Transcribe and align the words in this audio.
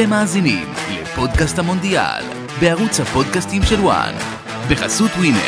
אתם 0.00 0.10
מאזינים 0.10 0.68
לפודקאסט 1.02 1.58
המונדיאל, 1.58 2.24
בערוץ 2.60 3.00
הפודקאסטים 3.00 3.62
של 3.62 3.80
וואן, 3.80 4.14
בחסות 4.70 5.10
ווינר. 5.10 5.38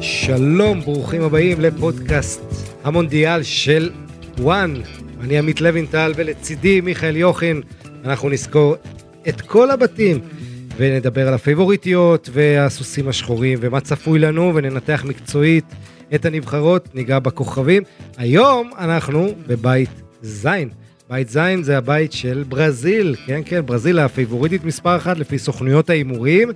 שלום, 0.00 0.80
ברוכים 0.80 1.22
הבאים 1.22 1.60
לפודקאסט 1.60 2.42
המונדיאל 2.84 3.42
של 3.42 3.90
וואן. 4.38 4.74
אני 5.20 5.38
עמית 5.38 5.60
לוינטל 5.60 6.12
ולצידי 6.16 6.80
מיכאל 6.80 7.16
יוחין. 7.16 7.62
אנחנו 8.04 8.28
נזכור 8.28 8.76
את 9.28 9.40
כל 9.40 9.70
הבתים 9.70 10.20
ונדבר 10.76 11.28
על 11.28 11.34
הפייבוריטיות 11.34 12.30
והסוסים 12.32 13.08
השחורים 13.08 13.58
ומה 13.62 13.80
צפוי 13.80 14.18
לנו 14.18 14.52
וננתח 14.54 15.04
מקצועית 15.08 15.64
את 16.14 16.24
הנבחרות, 16.24 16.94
ניגע 16.94 17.18
בכוכבים. 17.18 17.82
היום 18.16 18.70
אנחנו 18.78 19.28
בבית 19.46 19.90
זין. 20.22 20.68
בית 21.10 21.28
זין 21.28 21.62
זה 21.62 21.78
הבית 21.78 22.12
של 22.12 22.44
ברזיל, 22.48 23.16
כן 23.26 23.40
כן, 23.44 23.66
ברזיל 23.66 23.98
הפייבוריטית 23.98 24.64
מספר 24.64 24.96
אחת 24.96 25.18
לפי 25.18 25.38
סוכנויות 25.38 25.90
ההימורים, 25.90 26.50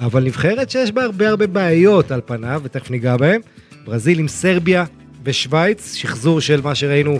אבל 0.00 0.24
נבחרת 0.24 0.70
שיש 0.70 0.92
בה 0.92 1.02
הרבה 1.02 1.28
הרבה 1.28 1.46
בעיות 1.46 2.10
על 2.10 2.20
פניו, 2.26 2.60
ותכף 2.64 2.90
ניגע 2.90 3.16
בהם. 3.16 3.40
ברזיל 3.84 4.18
עם 4.18 4.28
סרביה 4.28 4.84
ושוויץ, 5.24 5.94
שחזור 5.94 6.40
של 6.40 6.60
מה 6.60 6.74
שראינו 6.74 7.18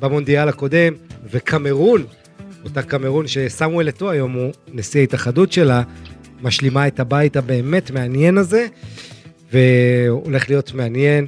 במונדיאל 0.00 0.48
הקודם, 0.48 0.92
וקמרון, 1.30 2.04
אותה 2.64 2.82
קמרון 2.82 3.26
שסמואל 3.26 3.88
אתו 3.88 4.10
היום 4.10 4.32
הוא 4.32 4.52
נשיא 4.72 5.00
ההתאחדות 5.00 5.52
שלה, 5.52 5.82
משלימה 6.42 6.86
את 6.86 7.00
הבית 7.00 7.36
הבאמת 7.36 7.90
מעניין 7.90 8.38
הזה, 8.38 8.66
והולך 9.52 10.50
להיות 10.50 10.74
מעניין. 10.74 11.26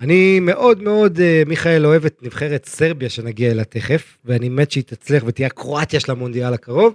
אני 0.00 0.40
מאוד 0.40 0.82
מאוד, 0.82 1.20
אה, 1.20 1.42
מיכאל, 1.46 1.86
אוהב 1.86 2.04
את 2.04 2.22
נבחרת 2.22 2.66
סרביה 2.66 3.08
שנגיע 3.08 3.50
אליה 3.50 3.64
תכף, 3.64 4.16
ואני 4.24 4.48
מת 4.48 4.70
שהיא 4.70 4.84
תצליח 4.86 5.22
ותהיה 5.26 5.46
הקרואטיה 5.46 6.00
של 6.00 6.12
המונדיאל 6.12 6.54
הקרוב. 6.54 6.94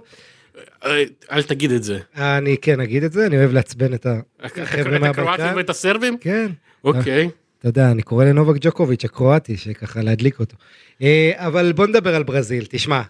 אה, 0.84 1.02
אל 1.30 1.42
תגיד 1.42 1.72
את 1.72 1.82
זה. 1.82 1.98
אני 2.16 2.56
כן 2.62 2.80
אגיד 2.80 3.04
את 3.04 3.12
זה, 3.12 3.26
אני 3.26 3.36
אוהב 3.38 3.52
לעצבן 3.52 3.94
את 3.94 4.06
את 4.46 4.58
החבר'ה 4.58 4.96
הקרואטים 4.96 5.24
מהבלקן. 5.24 5.52
ואת 5.56 5.70
הסרבים? 5.70 6.18
כן. 6.20 6.46
אוקיי. 6.84 7.28
אתה 7.58 7.68
יודע, 7.68 7.90
אני 7.90 8.02
קורא 8.02 8.24
לנובק 8.24 8.56
ג'וקוביץ' 8.60 9.04
הקרואטי, 9.04 9.56
שככה 9.56 10.02
להדליק 10.02 10.40
אותו. 10.40 10.56
אה, 11.02 11.32
אבל 11.34 11.72
בוא 11.72 11.86
נדבר 11.86 12.14
על 12.14 12.22
ברזיל, 12.22 12.66
תשמע, 12.68 13.02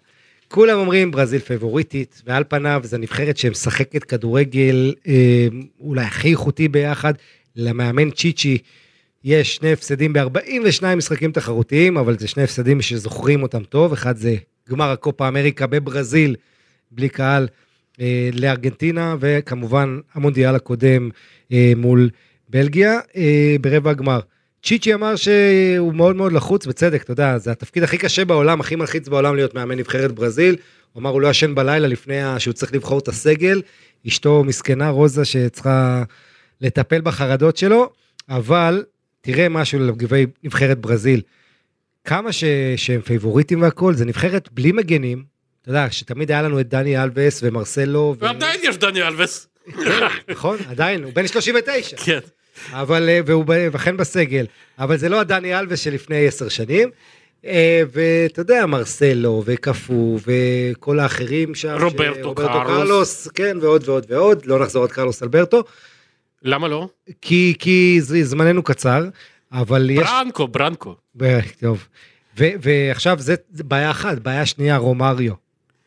כולם 0.52 0.78
אומרים 0.78 1.10
ברזיל 1.10 1.40
פייבוריטית, 1.40 2.22
ועל 2.26 2.44
פניו 2.48 2.80
זו 2.84 2.98
נבחרת 2.98 3.36
שמשחקת 3.36 4.04
כדורגל 4.04 4.94
אה, 5.08 5.48
אולי 5.80 6.04
הכי 6.04 6.30
איכותי 6.30 6.68
ביחד, 6.68 7.14
למאמן 7.56 8.10
צ'יצ'י 8.10 8.58
יש 9.24 9.56
שני 9.56 9.72
הפסדים 9.72 10.12
ב-42 10.12 10.96
משחקים 10.96 11.32
תחרותיים, 11.32 11.96
אבל 11.96 12.18
זה 12.18 12.28
שני 12.28 12.42
הפסדים 12.42 12.82
שזוכרים 12.82 13.42
אותם 13.42 13.64
טוב, 13.64 13.92
אחד 13.92 14.16
זה 14.16 14.36
גמר 14.68 14.90
הקופה 14.90 15.28
אמריקה 15.28 15.66
בברזיל, 15.66 16.36
בלי 16.90 17.08
קהל, 17.08 17.48
אה, 18.00 18.30
לארגנטינה, 18.32 19.16
וכמובן 19.20 19.98
המונדיאל 20.14 20.54
הקודם 20.54 21.10
אה, 21.52 21.72
מול 21.76 22.10
בלגיה 22.48 22.98
אה, 23.16 23.56
ברבע 23.60 23.90
הגמר. 23.90 24.20
צ'יצ'י 24.62 24.94
אמר 24.94 25.16
שהוא 25.16 25.94
מאוד 25.94 26.16
מאוד 26.16 26.32
לחוץ, 26.32 26.66
בצדק, 26.66 27.02
אתה 27.02 27.12
יודע, 27.12 27.38
זה 27.38 27.50
התפקיד 27.50 27.82
הכי 27.82 27.98
קשה 27.98 28.24
בעולם, 28.24 28.60
הכי 28.60 28.76
מלחיץ 28.76 29.08
בעולם 29.08 29.36
להיות 29.36 29.54
מאמן 29.54 29.78
נבחרת 29.78 30.12
ברזיל. 30.12 30.56
הוא 30.92 31.00
אמר, 31.00 31.10
הוא 31.10 31.20
לא 31.20 31.28
ישן 31.28 31.54
בלילה 31.54 31.88
לפני 31.88 32.20
שהוא 32.38 32.52
צריך 32.52 32.74
לבחור 32.74 32.98
את 32.98 33.08
הסגל. 33.08 33.62
אשתו 34.06 34.44
מסכנה, 34.44 34.88
רוזה, 34.88 35.24
שצריכה 35.24 36.02
לטפל 36.60 37.00
בחרדות 37.00 37.56
שלו, 37.56 37.90
אבל 38.28 38.84
תראה 39.20 39.48
משהו 39.48 39.78
לגבי 39.78 40.26
נבחרת 40.44 40.78
ברזיל. 40.78 41.20
כמה 42.04 42.32
ש... 42.32 42.44
שהם 42.76 43.00
פייבוריטים 43.00 43.62
והכל, 43.62 43.94
זה 43.94 44.04
נבחרת 44.04 44.48
בלי 44.52 44.72
מגנים. 44.72 45.24
אתה 45.62 45.70
יודע, 45.70 45.86
שתמיד 45.90 46.30
היה 46.30 46.42
לנו 46.42 46.60
את 46.60 46.68
דני 46.68 47.02
אלווס 47.02 47.40
ומרסלו. 47.42 48.14
ו... 48.18 48.24
ועדיין 48.24 48.60
יש 48.64 48.76
דני 48.76 49.02
אלווס. 49.02 49.48
נכון, 50.28 50.56
עדיין, 50.68 51.04
הוא 51.04 51.12
בן 51.12 51.26
39. 51.26 51.96
כן. 51.96 52.18
אבל, 52.72 53.08
אה, 53.08 53.20
והוא 53.26 53.44
וכן 53.72 53.96
בסגל, 53.96 54.46
אבל 54.78 54.96
זה 54.96 55.08
לא 55.08 55.20
הדני 55.20 55.58
אלווס 55.58 55.80
שלפני 55.80 56.26
עשר 56.26 56.48
שנים. 56.48 56.90
אה, 57.44 57.82
ואתה 57.92 58.40
יודע, 58.40 58.66
מרסלו 58.66 59.42
וקאפו 59.46 60.18
וכל 60.26 60.98
האחרים 60.98 61.54
שם. 61.54 61.78
ש- 61.78 61.82
רוברטו 61.82 62.28
רוברטו 62.28 62.52
קרלוס. 62.52 62.66
קרלוס, 62.66 63.28
כן, 63.28 63.56
ועוד 63.60 63.88
ועוד 63.88 64.06
ועוד, 64.08 64.46
לא 64.46 64.58
נחזור 64.58 64.84
עד 64.84 64.90
קרלוס 64.92 65.22
אלברטו, 65.22 65.64
למה 66.42 66.68
לא? 66.68 66.88
כי, 67.22 67.54
כי 67.58 67.98
זמננו 68.00 68.62
קצר, 68.62 69.08
אבל 69.52 69.90
יש... 69.90 69.98
ברנקו, 69.98 70.48
ברנקו. 70.48 70.94
טוב. 71.60 71.88
ועכשיו 72.36 73.18
זה 73.18 73.34
זה 73.52 73.64
בעיה 73.64 73.90
אחת, 73.90 74.18
בעיה 74.18 74.46
שנייה, 74.46 74.76
רומריו. 74.76 75.34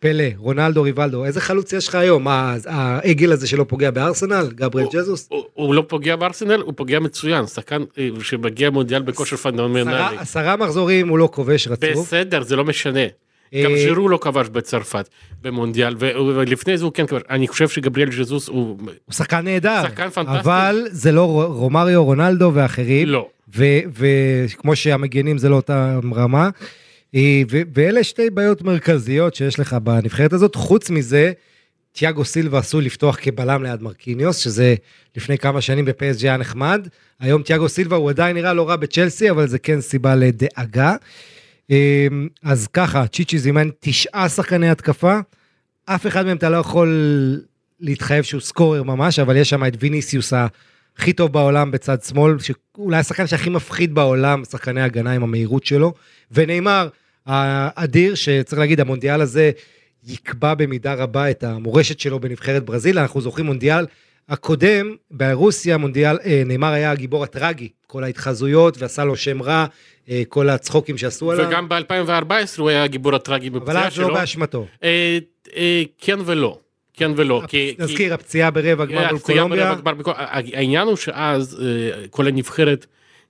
פלא, 0.03 0.23
רונלדו, 0.37 0.81
ריבלדו, 0.81 1.25
איזה 1.25 1.41
חלוץ 1.41 1.73
יש 1.73 1.87
לך 1.87 1.95
היום? 1.95 2.23
מה, 2.23 2.55
העגל 2.65 3.31
הזה 3.31 3.47
שלא 3.47 3.65
פוגע 3.67 3.91
בארסנל? 3.91 4.47
גבריאל 4.55 4.87
ג'זוס? 4.93 5.27
הוא- 5.31 5.43
הוא 5.53 5.75
לא 5.75 5.83
פוגע 5.87 6.15
בארסנל, 6.15 6.61
הוא 6.61 6.73
פוגע 6.75 6.99
מצוין. 6.99 7.47
שחקן 7.47 7.83
אה, 7.97 8.09
שמגיע 8.21 8.69
מונדיאל 8.69 9.01
בכושר 9.01 9.35
פנומנלי. 9.37 10.17
עשרה- 10.17 10.55
מחזורים 10.55 11.07
הוא 11.07 11.17
לא 11.19 11.29
כובש 11.31 11.67
רצוף. 11.67 11.89
בסדר, 11.89 12.43
זה 12.43 12.55
לא 12.55 12.63
משנה. 12.65 12.99
גם 13.63 13.71
אה, 13.71 13.77
ז'ירו 13.77 14.09
לא 14.09 14.17
כבש 14.21 14.47
בצרפת 14.49 15.09
במונדיאל, 15.41 15.95
ולפני 16.35 16.77
זה 16.77 16.83
הוא 16.85 16.93
כן 16.93 17.05
כבש. 17.07 17.21
אני 17.29 17.47
חושב 17.47 17.69
שגבריאל 17.69 18.11
ז'זוס 18.11 18.47
הוא... 18.47 18.57
הוא 19.05 19.13
שחקן 19.13 19.41
נהדר, 19.45 19.81
שחקן 19.83 20.09
פנטסטי. 20.09 20.39
אבל 20.39 20.85
זה 20.91 21.11
לא 21.11 21.43
רומריו, 21.47 22.03
רונלדו 22.05 22.51
ואחרים, 22.53 23.07
לא. 23.07 23.27
וכמו 23.97 24.75
שהמגנים 24.75 25.37
זה 25.37 25.49
לא 25.49 25.55
אותה 25.55 25.99
רמה, 26.15 26.49
ואלה 27.73 28.03
שתי 28.03 28.29
בעיות 28.29 28.61
מרכזיות 28.61 29.35
שיש 29.35 29.59
לך 29.59 29.73
בנבחרת 29.73 30.33
הזאת, 30.33 30.55
חוץ 30.55 30.89
מזה, 30.89 31.31
תיאגו 31.91 32.25
סילבה 32.25 32.59
עשוי 32.59 32.85
לפתוח 32.85 33.17
כבלם 33.21 33.63
ליד 33.63 33.81
מרקיניוס, 33.81 34.37
שזה 34.37 34.75
לפני 35.15 35.37
כמה 35.37 35.61
שנים 35.61 35.85
בפסג' 35.85 36.25
היה 36.25 36.37
נחמד, 36.37 36.87
היום 37.19 37.43
תיאגו 37.43 37.69
סילבה 37.69 37.95
הוא 37.95 38.09
עדיין 38.09 38.35
נראה 38.35 38.53
לא 38.53 38.69
רע 38.69 38.75
בצ'לסי, 38.75 39.29
אבל 39.29 39.47
זה 39.47 39.59
כן 39.59 39.81
סיבה 39.81 40.15
לדאגה. 40.15 40.95
אה, 41.71 42.07
אז 42.43 42.67
ככה, 42.67 43.07
צ'יצ'י 43.07 43.39
זימן 43.39 43.69
תשעה 43.79 44.29
שחקני 44.29 44.69
התקפה, 44.69 45.19
אף 45.85 46.07
אחד 46.07 46.25
מהם 46.25 46.37
אתה 46.37 46.49
לא 46.49 46.57
יכול 46.57 46.89
להתחייב 47.79 48.23
שהוא 48.23 48.41
סקורר 48.41 48.83
ממש, 48.83 49.19
אבל 49.19 49.35
יש 49.35 49.49
שם 49.49 49.65
את 49.65 49.73
ויניסיוס 49.79 50.33
הכי 50.97 51.13
טוב 51.13 51.33
בעולם 51.33 51.71
בצד 51.71 52.03
שמאל, 52.03 52.35
שאולי 52.39 52.97
השחקן 52.97 53.27
שהכי 53.27 53.49
מפחיד 53.49 53.95
בעולם, 53.95 54.45
שחקני 54.45 54.81
הגנה 54.81 55.11
עם 55.11 55.23
המהירות 55.23 55.65
שלו, 55.65 55.93
ונאמר 56.31 56.89
האדיר, 57.25 58.15
שצריך 58.15 58.59
להגיד, 58.59 58.79
המונדיאל 58.79 59.21
הזה 59.21 59.51
יקבע 60.07 60.53
במידה 60.53 60.93
רבה 60.93 61.29
את 61.31 61.43
המורשת 61.43 61.99
שלו 61.99 62.19
בנבחרת 62.19 62.63
ברזיל, 62.65 62.99
אנחנו 62.99 63.21
זוכרים 63.21 63.45
מונדיאל 63.45 63.85
הקודם, 64.29 64.95
ברוסיה, 65.11 65.77
מונדיאל, 65.77 66.17
אה, 66.25 66.43
נאמר 66.45 66.71
היה 66.71 66.91
הגיבור 66.91 67.23
הטרגי, 67.23 67.69
כל 67.87 68.03
ההתחזויות 68.03 68.77
ועשה 68.81 69.03
לו 69.05 69.15
שם 69.15 69.41
רע, 69.41 69.65
אה, 70.09 70.23
כל 70.27 70.49
הצחוקים 70.49 70.97
שעשו 70.97 71.31
עליו, 71.31 71.47
וגם 71.47 71.69
ב-2014 71.69 72.31
הוא 72.57 72.69
היה 72.69 72.83
הגיבור 72.83 73.15
הטרגי 73.15 73.49
אבל 73.49 73.59
בפציעה 73.59 73.87
אז 73.87 73.97
לא 73.99 74.05
שלו. 74.05 74.13
באשמתו. 74.13 74.67
אה, 74.83 75.17
אה, 75.55 75.83
כן 75.97 76.19
ולא. 76.25 76.59
כן 76.93 77.11
ולא. 77.15 77.41
כי- 77.47 77.73
כי- 77.77 77.83
נזכיר, 77.83 78.13
הפציעה 78.13 78.51
ברבע 78.51 78.85
גמר 78.85 78.95
מול 79.07 79.15
הפציעה 79.15 79.37
קולומביה, 79.39 79.75
ברבע 79.75 80.03
גמר 80.03 80.13
העניין 80.53 80.87
הוא 80.87 80.95
שאז 80.95 81.61
כל 82.09 82.27
הנבחרת 82.27 82.85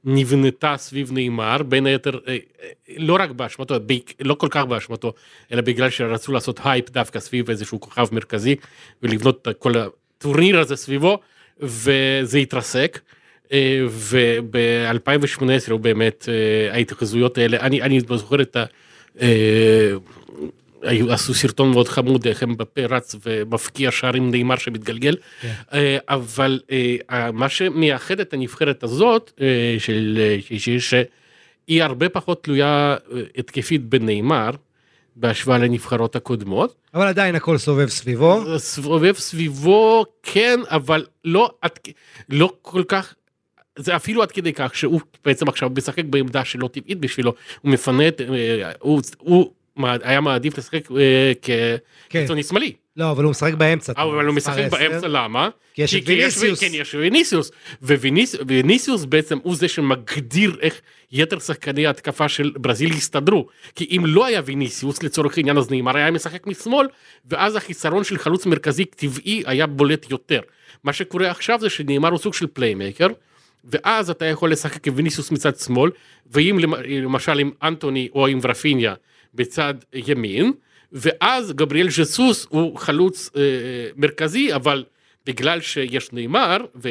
נבנתה 0.06 0.76
סביב 0.78 1.12
ניימאר 1.12 1.64
בין 1.64 1.86
היתר 1.86 2.20
אה, 2.28 2.38
אה, 2.64 2.70
לא 2.98 3.18
רק 3.20 3.30
באשמתו 3.30 3.76
לא 4.20 4.34
כל 4.34 4.48
כך 4.52 4.66
באשמתו 4.66 5.14
אלא 5.52 5.62
בגלל 5.62 5.90
שרצו 5.90 6.32
לעשות 6.32 6.60
הייפ 6.64 6.90
דווקא 6.90 7.20
סביב 7.20 7.50
איזשהו 7.50 7.80
כוכב 7.80 8.08
מרכזי 8.12 8.56
ולבנות 9.04 9.48
את 9.48 9.58
כל 9.60 9.74
הטורניר 9.78 10.60
הזה 10.60 10.76
סביבו 10.76 11.20
וזה 11.60 12.38
התרסק. 12.38 13.00
וב-2018 13.90 15.72
הוא 15.72 15.80
באמת 15.80 16.30
אה, 16.30 16.74
ההתחזויות 16.74 17.38
האלה 17.38 17.60
אני 17.60 17.82
אני 17.82 18.00
זוכר 18.00 18.42
את 18.42 18.56
ה... 18.56 18.66
עשו 21.10 21.34
סרטון 21.34 21.72
מאוד 21.72 21.88
חמוד 21.88 22.28
איך 22.28 22.44
הם 22.44 22.58
בפה 22.58 22.82
רץ 22.82 23.16
ומפקיע 23.26 23.92
שערים 23.92 24.32
נאמר 24.32 24.58
שמתגלגל 24.58 25.16
אה, 25.74 25.98
אבל 26.10 26.60
אה, 26.72 27.32
מה 27.32 27.50
שמייחד 27.50 28.20
את 28.20 28.34
הנבחרת 28.34 28.84
הזאת 28.84 29.32
אה, 29.42 29.76
של 29.80 30.20
שהיא 30.80 31.84
הרבה 31.84 32.10
פחות 32.10 32.44
תלויה 32.44 32.96
התקפית 33.38 33.86
בנאמר 33.86 34.50
בהשוואה 35.16 35.58
לנבחרות 35.58 36.16
הקודמות 36.16 36.76
אבל 36.94 37.08
עדיין 37.08 37.36
הכל 37.36 37.58
סובב 37.58 37.88
סביבו. 37.88 38.60
סובב 38.60 39.14
סביבו 39.14 40.06
כן 40.24 40.60
אבל 40.70 41.06
לא 41.26 41.52
לא 42.30 42.54
כל 42.62 42.84
כך. 42.88 43.14
זה 43.80 43.96
אפילו 43.96 44.22
עד 44.22 44.32
כדי 44.32 44.54
כך 44.54 44.76
שהוא 44.76 45.02
בעצם 45.26 45.48
עכשיו 45.48 45.70
משחק 45.78 46.06
בעמדה 46.06 46.46
שלא 46.46 46.68
טבעית 46.68 47.00
בשבילו 47.00 47.34
הוא 47.62 47.72
מפנה 47.72 48.08
את 48.08 48.22
הוא, 48.80 49.02
הוא 49.18 49.52
היה 49.78 50.22
מעדיף 50.22 50.58
לשחק 50.58 50.92
אה, 50.92 51.32
כן. 51.42 51.76
כקיצוני 52.10 52.44
שמאלי 52.44 52.74
לא, 52.98 53.12
אבל 53.12 53.24
הוא 53.24 53.32
משחק 53.32 53.54
באמצע. 53.54 53.94
אבל 53.96 54.26
הוא 54.26 54.36
משחק. 54.36 54.68
באמצע, 54.72 55.08
למה? 55.08 55.50
כי 55.74 55.82
יש 55.82 55.96
את 55.96 56.02
ויניסיוס. 56.06 56.60
כן, 56.60 56.68
יש 56.74 56.96
ויניסיוס. 56.96 57.52
וויניסיוס 57.82 59.06
בעצם 59.06 59.38
הוא 59.44 59.56
זה 59.56 59.68
שמגדיר 59.68 60.58
איך 60.62 60.82
יתר 61.12 61.40
שחקני 61.40 61.88
ההתקפה 61.88 62.30
של 62.30 62.52
ברזיל 62.58 62.92
יסתדרו. 62.94 63.48
כי 63.76 63.88
אם 63.98 64.06
לא 64.06 64.26
היה 64.26 64.42
ויניסיוס 64.46 65.04
לצורך 65.04 65.38
העניין 65.38 65.58
אז 65.58 65.72
נאמר 65.72 65.98
היה 65.98 66.12
משחק 66.12 66.48
משמאל, 66.48 66.88
ואז 67.26 67.56
החיסרון 67.56 68.04
של 68.04 68.18
חלוץ 68.18 68.46
מרכזי 68.46 68.86
טבעי 68.86 69.44
היה 69.46 69.68
בולט 69.68 70.12
יותר. 70.12 70.40
מה 70.84 70.94
שקורה 70.94 71.32
עכשיו 71.32 71.60
זה 71.62 71.70
שניימאר 71.70 72.10
הוא 72.10 72.20
סוג 72.20 72.34
של 72.34 72.48
playmaker. 72.54 73.08
ואז 73.66 74.10
אתה 74.10 74.26
יכול 74.26 74.52
לשחק 74.52 74.88
עם 74.88 74.94
ויניסיוס 74.96 75.32
מצד 75.32 75.56
שמאל, 75.56 75.92
ואם 76.32 76.60
למ- 76.60 76.74
למשל 77.04 77.40
עם 77.40 77.52
אנטוני 77.64 78.10
או 78.16 78.28
עם 78.28 78.40
ורפיניה 78.42 78.94
בצד 79.36 79.74
ימין, 79.94 80.52
ואז 80.92 81.52
גבריאל 81.52 81.90
ז'סוס 81.90 82.48
הוא 82.50 82.78
חלוץ 82.78 83.30
אה, 83.36 83.42
מרכזי, 83.96 84.56
אבל 84.56 84.84
בגלל 85.26 85.62
שיש 85.62 86.12
ניימאר, 86.14 86.58
ו... 86.84 86.90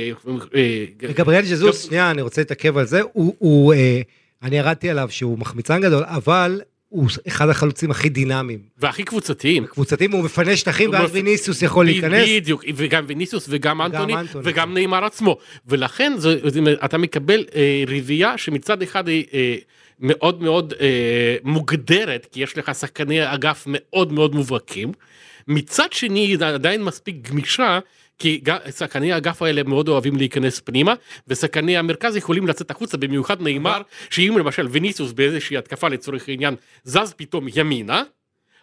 אה, 0.54 0.84
וגבריאל 1.02 1.44
ז'סוס, 1.44 1.84
שנייה, 1.86 2.10
אני 2.10 2.22
רוצה 2.22 2.40
להתעכב 2.40 2.76
על 2.76 2.86
זה, 2.86 3.00
הוא, 3.12 3.34
הוא 3.38 3.74
אה, 3.74 4.00
אני 4.42 4.58
ירדתי 4.58 4.90
עליו 4.90 5.08
שהוא 5.10 5.38
מחמיצן 5.38 5.80
גדול, 5.80 6.02
אבל 6.06 6.60
הוא 6.88 7.08
אחד 7.28 7.48
החלוצים 7.48 7.90
הכי 7.90 8.08
דינמיים. 8.08 8.58
והכי 8.78 9.02
קבוצתיים. 9.04 9.66
קבוצתיים 9.66 10.12
הוא 10.12 10.24
מפנה 10.24 10.56
שטחים, 10.56 10.90
ואז 10.90 11.10
מפ- 11.10 11.14
ויניסיוס 11.14 11.62
יכול 11.62 11.84
להיכנס. 11.84 12.28
בדיוק, 12.28 12.64
וגם 12.74 13.04
ויניסיוס 13.08 13.46
וגם 13.48 13.82
אנטוני, 13.82 14.14
אנטוני, 14.14 14.44
וגם. 14.48 14.74
ניימאר 14.74 15.04
עצמו. 15.04 15.36
ולכן 15.66 16.12
זה, 16.18 16.36
זה, 16.50 16.60
אתה 16.84 16.98
מקבל 16.98 17.44
אה, 17.54 17.84
רביעייה 17.86 18.38
שמצד 18.38 18.82
אחד 18.82 19.08
היא 19.08 19.24
אה, 19.34 19.56
מאוד 20.02 20.42
מאוד 20.42 20.74
אה, 20.80 21.36
מוגדרת, 21.44 22.26
כי 22.32 22.42
יש 22.42 22.58
לך 22.58 22.74
שחקני 22.74 23.34
אגף 23.34 23.64
מאוד 23.66 24.12
מאוד 24.12 24.34
מובהקים. 24.34 24.92
מצד 25.48 25.92
שני 25.92 26.20
היא 26.20 26.38
עדיין 26.40 26.84
מספיק 26.84 27.16
גמישה. 27.30 27.78
כי 28.18 28.40
שחקני 28.76 29.12
האגף 29.12 29.42
האלה 29.42 29.62
מאוד 29.62 29.88
אוהבים 29.88 30.16
להיכנס 30.16 30.60
פנימה 30.60 30.94
ושחקני 31.28 31.76
המרכז 31.76 32.16
יכולים 32.16 32.46
לצאת 32.46 32.70
החוצה 32.70 32.96
במיוחד 32.96 33.42
נאמר 33.42 33.82
שאם 34.10 34.34
למשל 34.38 34.66
ויניסיוס 34.70 35.12
באיזושהי 35.12 35.56
התקפה 35.56 35.88
לצורך 35.88 36.28
העניין 36.28 36.54
זז 36.84 37.14
פתאום 37.16 37.46
ימינה 37.54 38.02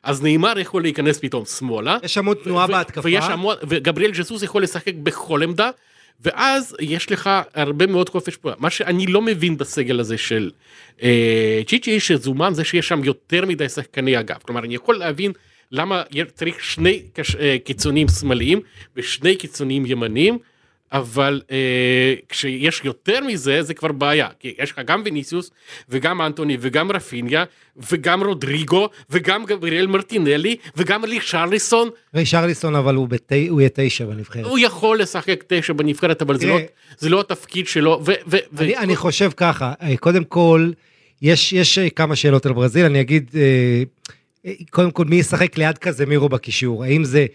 אז 0.03 0.23
נאמר 0.23 0.59
יכול 0.59 0.81
להיכנס 0.81 1.19
פתאום 1.19 1.45
שמאלה 1.45 1.97
יש 2.03 2.17
המון 2.17 2.35
תנועה 2.43 2.67
בהתקפה. 2.67 3.01
ויש 3.03 3.25
המון, 3.25 3.55
וגבריאל 3.67 4.11
ג'סוס 4.11 4.43
יכול 4.43 4.63
לשחק 4.63 4.93
בכל 4.93 5.43
עמדה, 5.43 5.69
ואז 6.21 6.75
יש 6.79 7.11
לך 7.11 7.29
הרבה 7.53 7.87
מאוד 7.87 8.09
חופש 8.09 8.37
פעולה. 8.37 8.55
מה 8.59 8.69
שאני 8.69 9.05
לא 9.05 9.21
מבין 9.21 9.57
בסגל 9.57 9.99
הזה 9.99 10.17
של 10.17 10.51
אה, 11.03 11.61
צ'יצ'י 11.67 11.99
שזומן 11.99 12.53
זה 12.53 12.63
שיש 12.63 12.87
שם 12.87 13.03
יותר 13.03 13.45
מדי 13.45 13.69
שחקני 13.69 14.19
אגף. 14.19 14.43
כלומר 14.43 14.63
אני 14.63 14.75
יכול 14.75 14.95
להבין 14.97 15.31
למה 15.71 16.03
צריך 16.33 16.63
שני 16.63 17.01
קש, 17.13 17.35
אה, 17.35 17.57
קיצונים 17.63 18.07
שמאליים 18.07 18.61
ושני 18.95 19.35
קיצונים 19.35 19.85
ימניים. 19.85 20.37
אבל 20.91 21.41
אה, 21.51 22.13
כשיש 22.29 22.81
יותר 22.83 23.23
מזה 23.23 23.63
זה 23.63 23.73
כבר 23.73 23.91
בעיה 23.91 24.27
כי 24.39 24.55
יש 24.59 24.71
לך 24.71 24.81
גם 24.85 25.01
ויניסיוס 25.05 25.51
וגם 25.89 26.21
אנטוני 26.21 26.57
וגם 26.59 26.91
רפיניה 26.91 27.43
וגם 27.91 28.23
רודריגו 28.23 28.89
וגם 29.09 29.45
גבריאל 29.45 29.87
מרטינלי 29.87 30.55
וגם 30.75 31.05
לישרליסון 31.05 31.89
רישרליסון, 32.15 32.75
אבל 32.75 32.95
הוא, 32.95 33.07
בת... 33.07 33.31
הוא 33.49 33.61
יהיה 33.61 33.69
תשע 33.73 34.05
בנבחרת. 34.05 34.45
הוא 34.45 34.59
יכול 34.59 35.01
לשחק 35.01 35.43
תשע 35.47 35.73
בנבחרת 35.73 36.21
אבל 36.21 36.39
זה 36.39 36.47
לא. 36.47 36.57
זה 36.97 37.09
לא 37.09 37.19
התפקיד 37.19 37.67
שלו. 37.67 38.01
ו, 38.05 38.11
ו, 38.27 38.37
ו, 38.53 38.63
אני, 38.63 38.77
אני 38.77 38.95
חושב 38.95 39.31
ככה, 39.37 39.73
אה, 39.81 39.97
קודם 39.97 40.23
כל, 40.23 40.71
יש, 41.21 41.53
יש 41.53 41.77
אה, 41.77 41.89
כמה 41.89 42.15
שאלות 42.15 42.45
על 42.45 42.53
ברזיל, 42.53 42.85
אני 42.85 43.01
אגיד, 43.01 43.29
אה, 43.35 44.53
קודם 44.69 44.91
כל, 44.91 45.05
מי 45.05 45.15
ישחק 45.15 45.57
ליד 45.57 45.77
קזמירו 45.77 46.29
בקישור? 46.29 46.83
האם 46.83 47.03
זה 47.03 47.25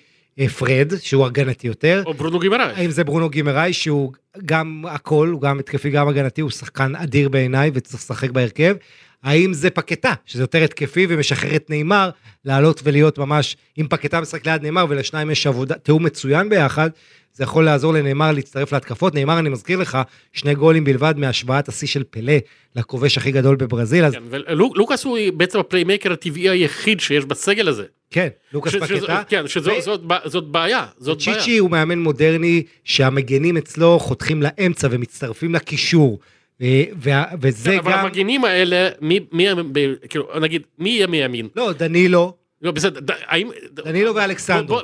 פרד, 0.59 0.93
שהוא 1.01 1.27
הגנתי 1.27 1.67
יותר? 1.67 2.03
או 2.07 2.15
ברונו 2.15 2.39
גימרש. 2.39 2.73
האם 2.77 2.91
זה 2.91 3.05
ברונו 3.05 3.29
גימראי, 3.29 3.73
שהוא 3.73 4.13
גם 4.45 4.85
הכל, 4.89 5.29
הוא 5.29 5.41
גם 5.41 5.59
התקפי, 5.59 5.91
גם 5.91 6.09
הגנתי, 6.09 6.41
הוא 6.41 6.51
שחקן 6.51 6.97
אדיר 6.97 7.29
בעיניי 7.29 7.71
וצריך 7.75 8.03
לשחק 8.03 8.31
בהרכב? 8.31 8.77
האם 9.23 9.53
זה 9.55 9.71
פקטה, 9.71 10.13
שזה 10.27 10.43
יותר 10.43 10.65
התקפי 10.65 11.07
ומשחרר 11.09 11.57
את 11.57 11.71
נאמר, 11.71 12.11
לעלות 12.45 12.81
ולהיות 12.85 13.19
ממש, 13.19 13.57
אם 13.79 13.87
פקטה 13.91 14.21
משחק 14.21 14.47
ליד 14.47 14.63
ניימאר 14.63 14.87
ולשניים 14.89 15.31
יש 15.31 15.47
עבודה, 15.47 15.75
תיאום 15.75 16.05
מצוין 16.05 16.49
ביחד, 16.49 16.91
זה 17.33 17.45
יכול 17.45 17.65
לעזור 17.65 17.93
לניימאר 17.93 18.33
להצטרף 18.33 18.73
להתקפות. 18.73 19.15
ניימאר, 19.15 19.39
אני 19.39 19.49
מזכיר 19.49 19.79
לך, 19.79 19.99
שני 20.33 20.55
גולים 20.55 20.85
בלבד 20.85 21.15
מהשוואת 21.17 21.69
השיא 21.69 21.89
של 21.89 22.03
פלא 22.11 22.33
לכובש 22.77 23.19
הכי 23.19 23.33
גדול 23.33 23.57
בברזיל, 23.57 24.05
אז 24.05 24.13
כן, 24.13 24.23
ולוקאס 24.31 25.05
הוא 25.05 25.19
בעצם 25.35 25.59
ה 25.59 25.64
playmaker 25.64 26.13
הטבעי 26.13 26.49
היחיד 26.49 27.01
שיש 27.01 27.25
בסגל 27.25 27.69
הזה. 27.69 27.85
כן, 28.11 28.29
לוקאס 28.53 28.75
פקטה. 28.75 29.23
כן, 29.29 29.49
שזאת 29.49 29.75
ו- 29.79 29.81
זאת 29.83 30.01
ב- 30.07 30.29
זאת 30.29 30.45
בעיה. 30.45 30.87
זאת 30.99 31.19
בעיה. 31.27 31.39
צ'יצ'י 31.39 31.59
הוא 31.59 31.71
מאמן 31.71 31.99
מודרני 31.99 32.63
שהמגנים 32.85 33.57
אצלו 33.57 33.99
חותכים 33.99 34.43
לאמצע 34.43 34.89
ומצטרפים 34.91 35.55
לקישור. 35.55 36.19
אה, 36.63 36.85
וה- 36.97 37.25
וזה 37.41 37.71
כן, 37.71 37.79
אבל 37.79 37.93
גם... 37.93 37.99
המגנים 37.99 38.45
האלה, 38.45 38.89
מי, 39.01 39.21
מי, 39.33 39.47
ב- 39.73 39.95
כאילו, 40.09 40.29
נגיד, 40.41 40.63
מי 40.79 40.91
יהיה 40.91 41.07
מימין? 41.07 41.49
לא, 41.57 41.73
דנילו, 41.73 42.35
לא, 42.63 42.71
בסדר, 42.71 43.01
ד- 43.01 43.11
האם... 43.27 43.51
דנילו 43.73 44.15
ואלכסנדרו. 44.15 44.81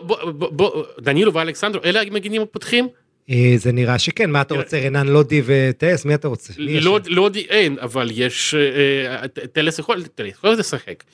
דנילו 1.00 1.34
ואלכסנדרו, 1.34 1.82
אלה 1.84 2.02
המגינים 2.02 2.42
הפותחים? 2.42 2.88
אה, 3.30 3.52
זה 3.56 3.72
נראה 3.72 3.98
שכן, 3.98 4.30
מה 4.30 4.40
אתה 4.40 4.54
רוצה, 4.54 4.80
רנן 4.80 5.08
לודי 5.08 5.42
וטס? 5.44 6.04
מי 6.04 6.14
אתה 6.14 6.28
רוצה? 6.28 6.52
מי 6.58 6.70
יש 6.70 6.84
לא, 6.84 6.98
שם? 7.04 7.12
לא 7.12 7.28
די 7.28 7.46
אין, 7.48 7.76
אבל 7.80 8.08
יש, 8.12 8.54
אה, 8.54 9.28
טלס 9.28 9.78
יכול, 9.78 10.02
טלס 10.02 10.28
יכול 10.28 10.50
לשחק. 10.50 11.04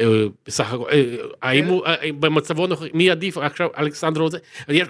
אה, 0.00 0.06
בסך 0.46 0.72
הכל, 0.72 0.90
אה, 0.92 1.16
האם 1.42 1.64
כן. 1.64 1.70
הוא, 1.70 1.86
אה, 1.86 1.94
במצבו 2.20 2.64
הנוכחי, 2.64 2.88
מי 2.94 3.10
עדיף 3.10 3.38
עכשיו, 3.38 3.68
אלכסנדרו 3.78 4.30
זה, 4.30 4.38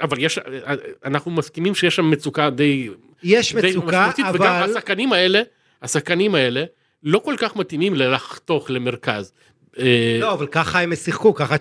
אבל 0.01 0.17
יש, 0.19 0.39
אה, 0.39 0.75
אנחנו 1.05 1.31
מסכימים 1.31 1.75
שיש 1.75 1.97
שם 1.97 2.11
מצוקה 2.11 2.51
די, 2.51 2.89
יש 3.23 3.55
מצוקה, 3.55 3.87
משמעותית, 3.87 4.27
וגם 4.35 4.53
אבל... 4.53 4.71
השחקנים 4.71 5.13
האלה, 5.13 5.43
השחקנים 5.83 6.35
האלה, 6.35 6.65
לא 7.03 7.19
כל 7.19 7.35
כך 7.39 7.57
מתאימים 7.57 7.95
ללחתוך 7.95 8.71
למרכז. 8.71 9.33
אה, 9.79 10.19
לא, 10.21 10.33
אבל 10.33 10.47
ככה 10.47 10.81
הם 10.81 10.95
שיחקו, 10.95 11.35
ככה 11.35 11.57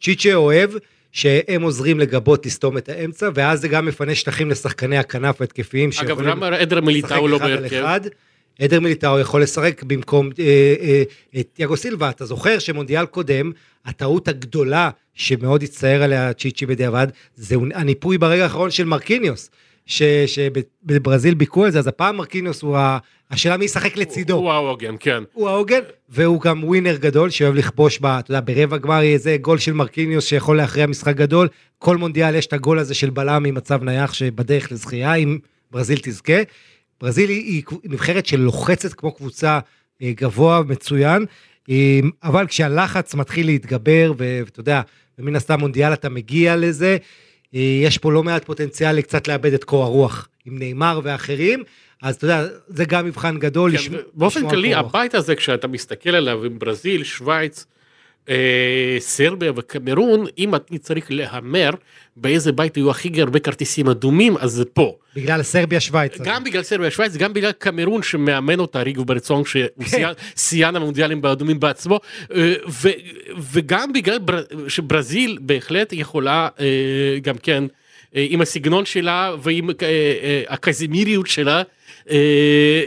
צ'יצ'ה 0.00 0.34
אוהב 0.34 0.70
שהם 1.12 1.62
עוזרים 1.62 2.00
לגבות 2.00 2.46
לסתום 2.46 2.78
את 2.78 2.88
האמצע, 2.88 3.30
ואז 3.34 3.60
זה 3.60 3.68
גם 3.68 3.86
מפנה 3.86 4.14
שטחים 4.14 4.50
לשחקני 4.50 4.98
הכנף 4.98 5.40
ההתקפיים 5.40 5.90
אגב, 6.00 6.20
למה 6.20 6.46
עדר 6.46 6.80
מיליטאו 6.80 7.28
לא 7.28 7.38
בהרכב? 7.38 7.98
עדר 8.60 8.80
מיליטאו 8.80 9.18
יכול 9.18 9.42
לשחק 9.42 9.82
במקום 9.82 10.30
אה, 10.38 10.74
אה, 10.80 11.02
את 11.40 11.58
יאגו 11.58 11.76
סילבה. 11.76 12.10
אתה 12.10 12.24
זוכר 12.24 12.58
שמונדיאל 12.58 13.06
קודם, 13.06 13.52
הטעות 13.84 14.28
הגדולה 14.28 14.90
שמאוד 15.14 15.62
הצטער 15.62 16.02
עליה 16.02 16.32
צ'יצ'י 16.32 16.66
בדיעבד, 16.66 17.06
זה 17.36 17.56
הניפוי 17.74 18.18
ברגע 18.18 18.42
האחרון 18.42 18.70
של 18.70 18.84
מרקיניוס. 18.84 19.50
ש- 19.86 20.02
שבברזיל 20.26 21.34
ביקרו 21.34 21.66
את 21.66 21.72
זה, 21.72 21.78
אז 21.78 21.86
הפעם 21.86 22.16
מרקיניוס 22.16 22.62
הוא 22.62 22.76
ה... 22.76 22.98
השאלה 23.30 23.56
מי 23.56 23.64
ישחק 23.64 23.96
לצידו. 23.96 24.34
הוא 24.34 24.50
העוגן, 24.50 24.94
כן. 25.00 25.22
הוא 25.32 25.48
העוגן, 25.48 25.80
והוא 26.08 26.40
גם 26.40 26.64
ווינר 26.64 26.96
גדול 26.96 27.30
שאוהב 27.30 27.54
לכבוש 27.54 27.98
ב... 27.98 28.06
אתה 28.06 28.30
יודע, 28.30 28.40
ברבע 28.44 28.76
גמר 28.76 29.02
יהיה 29.02 29.12
איזה 29.12 29.36
גול 29.40 29.58
של 29.58 29.72
מרקיניוס 29.72 30.24
שיכול 30.24 30.56
להכריע 30.56 30.86
משחק 30.86 31.16
גדול. 31.16 31.48
כל 31.78 31.96
מונדיאל 31.96 32.34
יש 32.34 32.46
את 32.46 32.52
הגול 32.52 32.78
הזה 32.78 32.94
של 32.94 33.10
בלם 33.10 33.42
ממצב 33.42 33.82
נייח 33.82 34.14
שבדרך 34.14 34.72
לזכייה, 34.72 35.14
אם 35.14 35.38
ברזיל 35.70 35.98
תזכה. 36.02 36.42
ברזיל 37.00 37.30
היא, 37.30 37.44
היא 37.52 37.62
נבחרת 37.84 38.26
שלוחצת 38.26 38.92
כמו 38.92 39.12
קבוצה 39.12 39.58
אה, 40.02 40.12
גבוה, 40.16 40.62
מצוין, 40.68 41.26
אה, 41.70 42.00
אבל 42.24 42.46
כשהלחץ 42.46 43.14
מתחיל 43.14 43.46
להתגבר, 43.46 44.12
ואתה 44.16 44.60
יודע, 44.60 44.80
ומן 45.18 45.36
הסתם 45.36 45.60
מונדיאל 45.60 45.92
אתה 45.92 46.08
מגיע 46.08 46.56
לזה, 46.56 46.96
יש 47.52 47.98
פה 47.98 48.12
לא 48.12 48.22
מעט 48.22 48.44
פוטנציאל 48.44 49.00
קצת 49.00 49.28
לאבד 49.28 49.52
את 49.54 49.64
קור 49.64 49.82
הרוח 49.84 50.28
עם 50.44 50.58
נאמר 50.58 51.00
ואחרים, 51.02 51.62
אז 52.02 52.14
אתה 52.14 52.24
יודע, 52.24 52.44
זה 52.68 52.84
גם 52.84 53.06
מבחן 53.06 53.38
גדול. 53.38 53.70
כן, 53.70 53.76
לשמוע- 53.76 54.00
באופן 54.14 54.48
כללי. 54.50 54.74
הבית 54.74 55.14
הזה 55.14 55.34
כשאתה 55.34 55.66
מסתכל 55.68 56.10
עליו 56.10 56.44
עם 56.44 56.58
ברזיל, 56.58 57.04
שווייץ, 57.04 57.66
אה, 57.66 57.72
סרביה 58.98 59.52
וקמרון, 59.56 60.26
אם 60.38 60.54
אני 60.54 60.78
צריך 60.78 61.06
להמר 61.10 61.70
באיזה 62.16 62.52
בית 62.52 62.76
היו 62.76 62.90
הכי 62.90 63.20
הרבה 63.20 63.38
כרטיסים 63.38 63.88
אדומים 63.88 64.36
אז 64.36 64.50
זה 64.52 64.64
פה. 64.64 64.94
בגלל 65.16 65.42
סרביה 65.42 65.80
שווייץ. 65.80 66.18
גם 66.24 66.44
בגלל 66.44 66.62
סרביה 66.62 66.90
שווייץ, 66.90 67.16
גם 67.16 67.32
בגלל 67.32 67.52
קמרון 67.52 68.02
שמאמן 68.02 68.58
אותה 68.60 68.82
ריגו 68.82 69.04
ברצון 69.04 69.44
שהוא 69.44 69.62
כן. 69.78 69.84
שיאן- 69.88 70.12
שיאן 70.36 70.76
המונדיאלים 70.76 71.22
באדומים 71.22 71.60
בעצמו 71.60 72.00
אה, 72.34 72.54
ו- 72.82 72.88
וגם 73.52 73.92
בגלל 73.92 74.18
בר- 74.18 74.42
שברזיל 74.68 75.38
בהחלט 75.40 75.92
יכולה 75.92 76.48
אה, 76.60 76.66
גם 77.22 77.34
כן 77.38 77.64
אה, 78.16 78.26
עם 78.28 78.40
הסגנון 78.40 78.84
שלה 78.84 79.34
ועם 79.42 79.70
אה, 79.70 79.74
אה, 79.82 80.42
הקזימיריות 80.48 81.26
שלה 81.26 81.62
אה, 82.10 82.16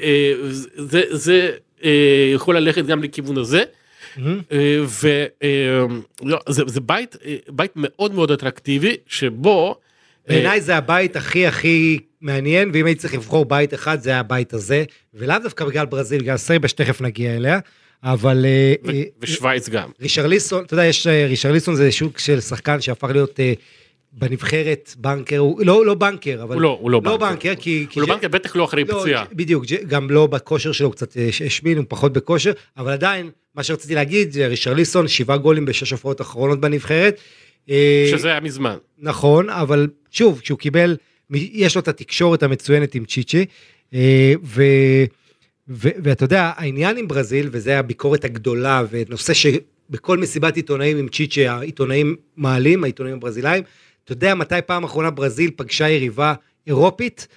אה, 0.04 0.34
זה 0.76 1.02
זה 1.12 1.52
אה, 1.84 1.92
יכול 2.34 2.58
ללכת 2.58 2.86
גם 2.86 3.04
לכיוון 3.04 3.38
הזה. 3.38 3.64
אה, 4.52 4.84
ו- 4.86 5.26
אה, 5.44 5.86
לא, 6.24 6.40
בית 6.86 7.16
אה, 7.26 7.36
בית 7.50 7.72
מאוד 7.76 8.14
מאוד 8.14 8.32
אטרקטיבי 8.32 8.96
שבו 9.08 9.76
בעיניי 10.28 10.62
זה 10.62 10.76
הבית 10.78 11.16
הכי 11.16 11.48
הכי 11.48 12.00
מעניין, 12.22 12.72
ואם 12.74 12.86
הייתי 12.86 13.02
צריך 13.02 13.14
לבחור 13.14 13.46
בית 13.46 13.74
אחד 13.74 14.02
זה 14.02 14.18
הבית 14.18 14.54
הזה, 14.54 14.84
ולאו 15.14 15.36
דווקא 15.44 15.66
בגלל 15.66 15.86
ברזיל, 15.86 16.22
בגלל 16.22 16.38
סרביה 16.38 16.70
שתכף 16.70 17.02
נגיע 17.02 17.36
אליה, 17.36 17.60
אבל 18.04 18.46
ושווייץ 19.20 19.70
גם. 19.70 19.90
רישרליסון, 20.02 20.64
אתה 20.64 20.74
יודע, 20.74 20.86
יש 20.86 21.08
רישרליסון 21.08 21.76
זה 21.76 21.92
שוק 21.92 22.20
של 22.20 22.40
שחקן 22.40 22.82
שהפך 22.82 23.08
להיות 23.08 23.40
בנבחרת 24.18 24.94
בנקר, 24.98 25.38
הוא 25.38 25.66
לא, 25.66 25.86
לא 25.86 25.94
בנקר, 25.94 26.44
אבל... 26.44 26.56
הוא 26.56 26.62
לא, 26.62 26.78
הוא 26.82 26.92
לא 26.92 27.02
לא 27.04 27.18
בנקר. 27.18 27.30
בנקר, 27.30 27.54
כי... 27.56 27.86
כי 27.90 28.00
הוא 28.00 28.08
לא 28.08 28.14
ש- 28.14 28.16
בנקר, 28.18 28.28
בטח 28.28 28.56
לא 28.56 28.66
אחרי 28.66 28.84
לא, 28.84 29.00
פציעה. 29.02 29.26
בדיוק, 29.34 29.66
גם 29.88 30.10
לא 30.10 30.28
בכושר 30.28 30.72
שלו, 30.72 30.92
קצת 30.92 31.18
אה, 31.18 31.30
השמין, 31.46 31.78
הוא 31.78 31.86
פחות 31.90 32.14
בכושר, 32.14 32.52
אבל 32.78 32.92
עדיין, 32.92 33.30
מה 33.56 33.64
שרציתי 33.64 33.96
להגיד, 33.96 34.38
רישרליסון, 34.38 35.08
שבעה 35.08 35.38
גולים 35.38 35.66
בשש 35.66 35.92
הופעות 35.92 36.22
אחרונות 36.22 36.60
בנבחרת. 36.62 37.20
אה, 37.70 38.08
שזה 38.12 38.28
היה 38.28 38.40
מזמן. 38.40 38.78
נכון, 39.00 39.50
אבל 39.50 39.88
שוב, 40.12 40.40
כשהוא 40.40 40.60
קיבל, 40.60 40.98
יש 41.32 41.76
לו 41.76 41.82
את 41.82 41.88
התקשורת 41.88 42.44
המצוינת 42.44 42.96
עם 42.96 43.06
צ'יצ'י, 43.06 43.46
אה, 43.94 44.34
ו, 44.44 44.64
ו, 45.70 45.90
ואתה 46.04 46.24
יודע, 46.24 46.52
העניין 46.56 46.98
עם 46.98 47.08
ברזיל, 47.08 47.50
וזה 47.52 47.80
הביקורת 47.80 48.26
הגדולה, 48.26 48.84
ונושא 48.92 49.34
שבכל 49.34 50.18
מסיבת 50.18 50.56
עיתונאים 50.56 50.98
עם 50.98 51.08
צ'יצ'י, 51.08 51.48
העיתונאים 51.48 52.16
מעלים, 52.38 52.84
העיתונאים 52.84 53.16
הברזילאים, 53.16 53.64
אתה 54.06 54.14
יודע 54.14 54.36
מתי 54.36 54.56
פעם 54.66 54.84
אחרונה 54.84 55.10
ברזיל 55.12 55.52
פגשה 55.56 55.90
יריבה 55.90 56.34
אירופית? 56.68 57.28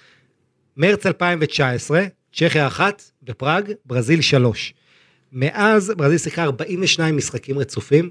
מרץ 0.77 1.05
2019, 1.05 2.03
צ'כיה 2.35 2.67
אחת, 2.67 3.03
בפראג, 3.23 3.71
ברזיל 3.85 4.21
שלוש. 4.21 4.73
מאז 5.31 5.93
ברזיל 5.97 6.17
שיחקה 6.17 6.43
42 6.43 7.17
משחקים 7.17 7.59
רצופים, 7.59 8.09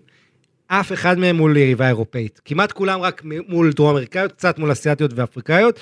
אף 0.67 0.93
אחד 0.93 1.19
מהם 1.19 1.37
מול 1.37 1.57
יריבה 1.57 1.89
אירופאית. 1.89 2.41
כמעט 2.45 2.73
כולם 2.73 3.01
רק 3.01 3.23
מול 3.49 3.73
דרום 3.73 3.91
אמריקאיות, 3.91 4.33
קצת 4.33 4.59
מול 4.59 4.73
אסיאתיות 4.73 5.11
ואפריקאיות. 5.15 5.79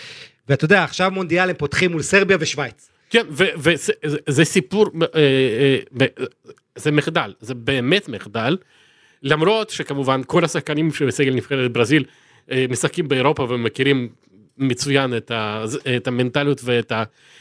ואתה 0.48 0.64
יודע, 0.64 0.84
עכשיו 0.84 1.10
מונדיאל 1.10 1.50
הם 1.50 1.56
פותחים 1.58 1.92
מול 1.92 2.02
סרביה 2.02 2.36
ושווייץ. 2.40 2.90
כן, 3.10 3.26
וזה 3.30 3.74
זה- 4.04 4.16
זה 4.28 4.44
סיפור, 4.44 4.86
אה, 5.14 5.18
אה, 6.00 6.06
זה 6.76 6.90
מחדל, 6.90 7.34
זה 7.40 7.54
באמת 7.54 8.08
מחדל, 8.08 8.56
למרות 9.22 9.70
שכמובן 9.70 10.20
כל 10.26 10.44
השחקנים 10.44 10.92
שבסגל 10.92 11.34
נבחרת 11.34 11.72
ברזיל 11.72 12.04
משחקים 12.68 13.08
באירופה 13.08 13.42
ומכירים 13.42 14.08
מצוין 14.58 15.16
את, 15.16 15.30
ה, 15.30 15.64
את 15.96 16.06
המנטליות 16.06 16.60
ואת 16.64 16.92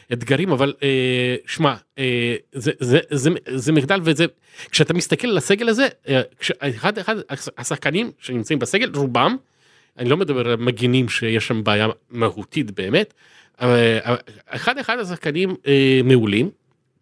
האתגרים, 0.10 0.52
אבל 0.52 0.74
אה, 0.84 1.36
שמע, 1.48 1.76
אה, 2.00 2.36
זה, 2.52 2.72
זה, 2.80 3.00
זה, 3.12 3.30
זה 3.56 3.72
מחדל 3.72 4.00
וזה, 4.04 4.26
כשאתה 4.72 4.94
מסתכל 4.94 5.28
על 5.28 5.38
הסגל 5.38 5.70
הזה, 5.70 5.88
אה, 6.08 6.22
כשאחד 6.40 6.98
אחד 6.98 7.16
השחקנים 7.58 8.12
שנמצאים 8.20 8.60
בסגל, 8.60 8.92
רובם, 8.96 9.36
אני 9.98 10.10
לא 10.10 10.18
מדבר 10.18 10.48
על 10.50 10.56
מגינים 10.56 11.10
שיש 11.10 11.48
שם 11.48 11.64
בעיה 11.64 11.88
מהותית 12.10 12.72
באמת, 12.72 13.14
אבל 13.60 13.78
אחד 14.48 14.78
אחד 14.78 15.00
השחקנים 15.00 15.56
אה, 15.68 16.02
מעולים, 16.04 16.50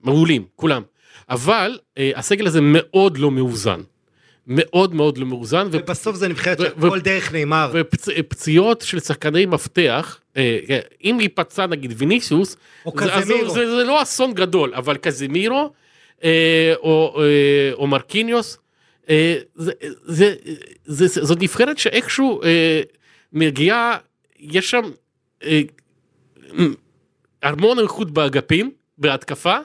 מעולים, 0.02 0.46
כולם, 0.56 0.82
אבל 1.30 1.80
אה, 1.98 2.12
הסגל 2.16 2.48
הזה 2.48 2.60
מאוד 2.62 3.18
לא 3.18 3.32
מאוזן, 3.32 3.82
מאוד 4.48 4.96
מאוד 4.96 5.18
לא 5.18 5.26
מאוזן, 5.26 5.68
ובסוף 5.72 6.16
זה 6.16 6.28
נבחרת 6.28 6.58
שהכל 6.60 7.00
דרך 7.00 7.34
נאמר. 7.34 7.72
ופציעות 7.74 8.82
של 8.82 9.00
שחקני 9.00 9.46
מפתח, 9.46 10.20
אה, 10.38 10.60
אה, 10.70 10.80
אם 11.04 11.18
ייפצע 11.22 11.66
נגיד 11.68 11.94
ויניסיוס, 11.98 12.58
או 12.86 12.92
זה- 13.00 13.12
קזמירו. 13.22 13.50
זה, 13.50 13.76
זה 13.76 13.84
לא 13.84 14.02
אסון 14.02 14.34
גדול, 14.34 14.74
אבל 14.76 14.98
קזמירו 14.98 15.72
אה, 16.24 16.74
או, 16.78 17.22
או 17.74 17.88
מרקיניוס, 17.88 18.58
זה, 19.08 19.12
זה, 19.56 19.72
זה, 20.06 20.36
זה, 21.08 21.26
זאת 21.26 21.42
נבחרת 21.42 21.78
שאיכשהו 21.78 22.42
מגיעה, 23.34 23.98
יש 24.40 24.72
שם 24.72 24.82
המון 27.44 27.80
איכות 27.80 28.12
באגפים, 28.12 28.72
בהתקפה, 28.98 29.58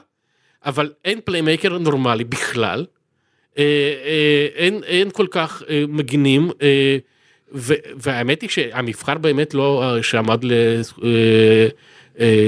אבל 0.65 0.91
אין 1.05 1.19
playmaker 1.23 1.77
נורמלי 1.77 2.23
בכלל. 2.23 2.85
אה, 3.59 3.63
אה, 4.05 4.47
אין, 4.55 4.81
אין 4.83 5.09
כל 5.09 5.27
כך 5.31 5.63
אה, 5.69 5.83
מגינים, 5.87 6.51
והאמת 7.97 8.41
היא 8.41 8.49
שהמבחר 8.49 9.17
באמת 9.17 9.53
לא, 9.53 9.97
שעמד 10.01 10.45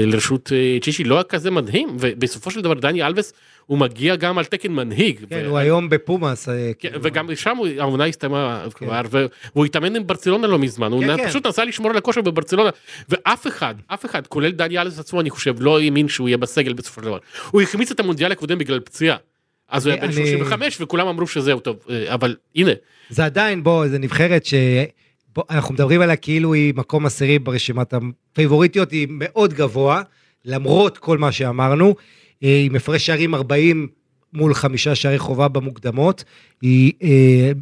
לרשות 0.06 0.52
צ'יצ'י 0.82 1.04
לא 1.04 1.14
היה 1.14 1.24
כזה 1.24 1.50
מדהים, 1.50 1.96
ובסופו 1.98 2.50
של 2.50 2.60
דבר 2.60 2.74
דני 2.74 3.02
אלווס 3.02 3.32
הוא 3.66 3.78
מגיע 3.78 4.16
גם 4.16 4.38
על 4.38 4.44
תקן 4.44 4.72
מנהיג. 4.72 5.20
כן, 5.30 5.42
ו- 5.44 5.48
הוא 5.48 5.58
היום 5.58 5.88
בפומאס. 5.88 6.48
כן, 6.48 6.72
כאילו. 6.78 7.00
וגם 7.02 7.34
שם 7.34 7.56
העונה 7.78 8.04
הסתיימה 8.04 8.64
כבר, 8.74 9.00
והוא 9.10 9.66
התאמן 9.66 9.96
עם 9.96 10.06
ברצלונה 10.06 10.46
לא 10.46 10.58
מזמן, 10.58 10.92
הוא 10.92 11.04
כן, 11.04 11.16
כן. 11.16 11.28
פשוט 11.28 11.46
נסע 11.46 11.64
לשמור 11.64 11.90
על 11.90 11.96
הכושר 11.96 12.20
בברצלונה, 12.20 12.70
ואף 13.08 13.46
אחד, 13.46 13.74
אף 13.86 14.04
אחד, 14.04 14.26
כולל 14.26 14.50
דני 14.50 14.78
אלווס 14.78 14.98
עצמו, 14.98 15.20
אני 15.20 15.30
חושב, 15.30 15.54
לא 15.58 15.80
האמין 15.80 16.08
שהוא 16.08 16.28
יהיה 16.28 16.38
בסגל 16.38 16.72
בסופו 16.72 17.00
של 17.00 17.06
דבר. 17.06 17.18
הוא 17.50 17.62
החמיץ 17.62 17.90
את 17.90 18.00
המונדיאל 18.00 18.32
הקודם 18.32 18.58
בגלל 18.58 18.80
פציעה. 18.80 19.16
אז 19.72 19.86
הוא 19.86 19.92
היה 19.92 20.00
בן 20.02 20.06
אני- 20.06 20.14
35 20.16 20.80
וכולם 20.80 21.06
אמרו 21.06 21.26
שזהו 21.26 21.60
טוב, 21.60 21.76
אה, 21.90 22.14
אבל 22.14 22.36
הנה, 22.56 22.70
זה 23.10 23.24
עדיין, 23.24 23.62
בוא, 23.62 23.88
זה 23.88 23.98
נבחרת 23.98 24.44
ש... 24.44 24.54
בוא, 25.34 25.42
אנחנו 25.50 25.74
מדברים 25.74 26.00
עליה 26.00 26.16
כאילו 26.16 26.52
היא 26.54 26.74
מקום 26.76 27.06
עשירי 27.06 27.38
ברשימת 27.38 27.94
הפייבוריטיות, 27.94 28.90
היא 28.90 29.06
מאוד 29.10 29.54
גבוה, 29.54 30.02
למרות 30.44 30.98
כל 30.98 31.18
מה 31.18 31.32
שאמרנו, 31.32 31.94
אה, 32.44 32.62
עם 32.64 32.74
הפרש 32.76 33.06
שערים 33.06 33.34
40 33.34 33.88
מול 34.32 34.54
חמישה 34.54 34.94
שערי 34.94 35.18
חובה 35.18 35.48
במוקדמות, 35.48 36.24
היא... 36.62 36.92
אה, 37.02 37.52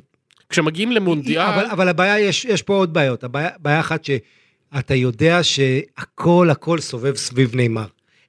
כשמגיעים 0.49 0.93
למונדיאל, 0.93 1.43
אבל, 1.43 1.65
אבל 1.67 1.89
הבעיה, 1.89 2.19
יש, 2.21 2.45
יש 2.45 2.63
פה 2.63 2.75
עוד 2.77 2.93
בעיות. 2.95 3.25
הבעיה, 3.25 3.49
בעיה 3.59 3.81
אחת 3.81 4.05
שאתה 4.05 4.95
יודע 4.95 5.43
שהכל 5.43 6.49
הכל 6.51 6.79
סובב 6.81 7.17
סביב 7.17 7.57
נאמר. 7.57 7.87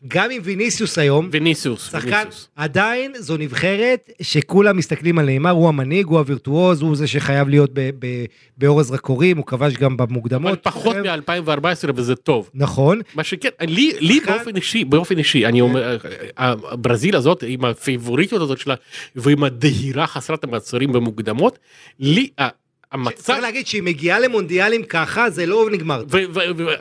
גם 0.07 0.31
עם 0.31 0.41
ויניסיוס 0.45 0.97
היום, 0.97 1.29
ויניסיוס, 1.31 1.91
שחקן, 1.91 2.07
ויניסיוס. 2.09 2.47
עדיין 2.55 3.11
זו 3.19 3.37
נבחרת 3.37 4.09
שכולם 4.21 4.77
מסתכלים 4.77 5.19
על 5.19 5.25
נאמר, 5.25 5.49
הוא 5.49 5.67
המנהיג, 5.69 6.05
הוא 6.05 6.17
הווירטואוז, 6.19 6.81
הוא 6.81 6.95
זה 6.95 7.07
שחייב 7.07 7.49
להיות 7.49 7.69
ב- 7.73 7.89
ב- 7.99 8.25
באור 8.57 8.79
הזרקורים, 8.79 9.37
הוא 9.37 9.45
כבש 9.45 9.73
גם 9.73 9.97
במוקדמות. 9.97 10.51
אבל 10.51 10.59
פחות 10.63 10.95
מ-2014 10.95 11.65
וזה 11.95 12.15
טוב. 12.15 12.49
נכון, 12.53 13.01
מה 13.15 13.23
שכן, 13.23 13.49
לי, 13.61 13.91
לי 13.99 14.15
שחקן- 14.19 14.31
באופן 14.37 14.55
אישי, 14.55 14.85
באופן 14.85 15.17
אישי, 15.17 15.45
אני 15.45 15.61
אומר, 15.61 15.97
הברזיל 16.37 17.15
הזאת 17.15 17.43
עם 17.47 17.65
הפייבוריטיות 17.65 18.41
הזאת 18.41 18.57
שלה 18.59 18.75
ועם 19.15 19.43
הדהירה 19.43 20.07
חסרת 20.07 20.43
המעצרים 20.43 20.91
במוקדמות, 20.91 21.59
לי 21.99 22.29
ה- 22.41 22.60
המצב, 22.91 23.21
צריך 23.21 23.39
להגיד 23.39 23.67
שהיא 23.67 23.83
מגיעה 23.83 24.19
למונדיאלים 24.19 24.83
ככה, 24.83 25.29
זה 25.29 25.45
לא 25.45 25.69
נגמר. 25.71 26.03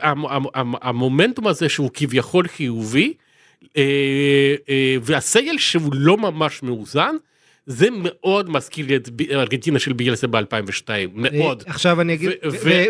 והמומנטום 0.03 1.47
הזה 1.47 1.69
שהוא 1.69 1.89
כביכול 1.93 2.47
חיובי, 2.47 3.13
אה, 3.77 4.55
אה, 4.69 4.95
והסגל 5.01 5.57
שהוא 5.57 5.91
לא 5.93 6.17
ממש 6.17 6.63
מאוזן, 6.63 7.15
זה 7.65 7.87
מאוד 7.91 8.49
מזכיר 8.49 8.85
לי 8.87 8.95
את 8.95 9.09
ארגנטינה 9.31 9.79
של 9.79 9.93
ביאלסה 9.93 10.27
ב-2002, 10.27 10.89
מאוד. 11.13 11.63
עכשיו 11.65 12.01
אני 12.01 12.13
אגיד, 12.13 12.29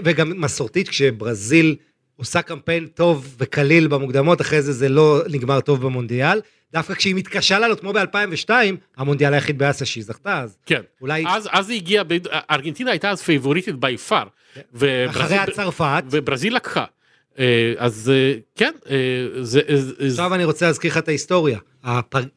וגם 0.04 0.42
מסורתית, 0.42 0.90
כשברזיל 0.90 1.76
עושה 2.22 2.42
קמפיין 2.42 2.88
טוב 2.88 3.36
וקליל 3.40 3.88
במוקדמות, 3.88 4.42
אחרי 4.42 4.62
זה 4.62 4.74
זה 4.74 4.90
לא 4.90 5.22
נגמר 5.30 5.60
טוב 5.60 5.82
במונדיאל. 5.82 6.42
דווקא 6.74 6.94
כשהיא 6.94 7.16
מתקשה 7.16 7.60
לעלות, 7.60 7.80
כמו 7.80 7.94
ב-2002, 7.94 8.50
המונדיאל 8.98 9.34
היחיד 9.34 9.58
באסיה 9.58 9.88
שהיא 9.88 10.04
זכתה, 10.04 10.40
אז 10.42 10.58
כן. 10.66 10.82
אולי 11.02 11.24
אז, 11.28 11.50
אז 11.52 11.70
היא 11.70 11.78
הגיעה, 11.82 12.04
ב- 12.04 12.28
ארגנטינה 12.52 12.92
הייתה 12.92 13.10
אז 13.10 13.22
פייבוריטית 13.22 13.76
בי 13.76 13.98
פאר. 13.98 14.28
אחריה 15.10 15.46
צרפת. 15.52 16.04
וברזיל 16.12 16.56
לקחה. 16.56 16.86
אה, 17.40 17.74
אז 17.78 18.12
אה, 18.14 18.34
כן, 18.56 18.72
אה, 18.90 18.96
זה, 19.42 19.62
עכשיו 20.08 20.36
אני 20.36 20.44
רוצה 20.44 20.66
להזכיר 20.68 20.92
לך 20.92 20.98
את 20.98 21.08
ההיסטוריה. 21.08 21.60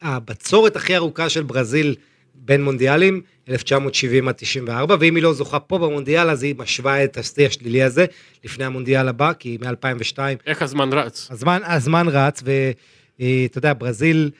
הבצורת 0.01 0.75
הכי 0.75 0.95
ארוכה 0.95 1.29
של 1.29 1.43
ברזיל 1.43 1.95
בין 2.35 2.63
מונדיאלים, 2.63 3.21
1970 3.49 4.27
עד 4.27 4.35
94, 4.35 4.95
ואם 4.99 5.15
היא 5.15 5.23
לא 5.23 5.33
זוכה 5.33 5.59
פה 5.59 5.77
במונדיאל, 5.77 6.29
אז 6.29 6.43
היא 6.43 6.55
משווה 6.57 7.03
את 7.03 7.17
השיא 7.17 7.47
השלילי 7.47 7.83
הזה 7.83 8.05
לפני 8.43 8.65
המונדיאל 8.65 9.07
הבא, 9.07 9.33
כי 9.39 9.57
מ-2002 9.61 10.17
איך 10.45 10.61
הזמן 10.61 10.93
רץ. 10.93 11.27
הזמן, 11.31 11.61
הזמן 11.65 12.07
רץ, 12.07 12.43
ואתה 12.43 13.57
יודע, 13.57 13.73
ברזיל, 13.77 14.31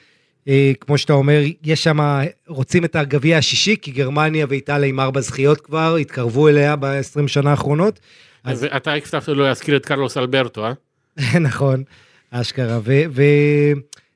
אה, 0.47 0.71
כמו 0.79 0.97
שאתה 0.97 1.13
אומר, 1.13 1.41
יש 1.63 1.83
שם, 1.83 1.99
רוצים 2.47 2.85
את 2.85 2.95
הגביע 2.95 3.37
השישי, 3.37 3.75
כי 3.81 3.91
גרמניה 3.91 4.45
ואיטליה 4.49 4.89
עם 4.89 4.99
ארבע 4.99 5.21
זכיות 5.21 5.61
כבר, 5.61 5.95
התקרבו 5.95 6.47
אליה 6.47 6.75
ב-20 6.75 7.27
שנה 7.27 7.51
האחרונות. 7.51 7.99
אז 8.43 8.63
ואתה 8.63 8.93
הבטחת 8.93 9.27
לו 9.27 9.43
להזכיר 9.43 9.75
את 9.75 9.85
קרלוס 9.85 10.17
אלברטו, 10.17 10.65
אה? 10.65 10.73
נכון, 11.49 11.83
אשכרה. 12.31 12.79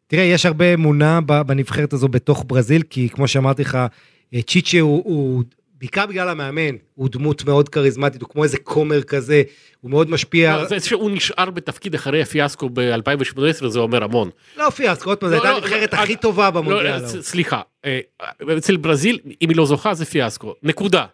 ותראה, 0.09 0.23
יש 0.23 0.45
הרבה 0.45 0.73
אמונה 0.73 1.19
בנבחרת 1.21 1.93
הזו 1.93 2.07
בתוך 2.07 2.43
ברזיל, 2.47 2.83
כי 2.89 3.09
כמו 3.09 3.27
שאמרתי 3.27 3.61
לך, 3.61 3.77
אה, 4.33 4.41
צ'יצ'ה 4.41 4.79
הוא, 4.79 5.01
הוא, 5.05 5.43
בעיקר 5.79 6.05
בגלל 6.05 6.29
המאמן, 6.29 6.75
הוא 6.95 7.09
דמות 7.11 7.45
מאוד 7.45 7.69
כריזמטית, 7.69 8.21
הוא 8.21 8.29
כמו 8.29 8.43
איזה 8.43 8.57
כומר 8.57 9.03
כזה, 9.03 9.43
הוא 9.81 9.91
מאוד 9.91 10.09
משפיע. 10.09 10.57
לא, 10.57 10.65
זה 10.65 10.79
שהוא 10.79 11.11
נשאר 11.11 11.49
בתפקיד 11.49 11.95
אחרי 11.95 12.21
הפיאסקו 12.21 12.69
ב-2018 12.73 13.67
זה 13.67 13.79
אומר 13.79 14.03
המון. 14.03 14.29
לא, 14.57 14.69
פיאסקו, 14.69 15.09
עוד 15.09 15.17
פעם, 15.17 15.29
זו 15.29 15.35
לא, 15.35 15.41
הייתה 15.41 15.51
לא, 15.51 15.57
הנבחרת 15.57 15.93
לא, 15.93 15.99
הכי 15.99 16.13
לא, 16.13 16.17
טובה 16.19 16.45
לא, 16.45 16.51
במונדיאל. 16.51 17.07
ס- 17.07 17.11
ההוא. 17.11 17.23
סליחה, 17.23 17.61
אה, 17.85 17.99
אצל 18.57 18.77
ברזיל, 18.77 19.19
אם 19.41 19.49
היא 19.49 19.57
לא 19.57 19.65
זוכה 19.65 19.93
זה 19.93 20.05
פיאסקו, 20.05 20.53
נקודה. 20.63 21.05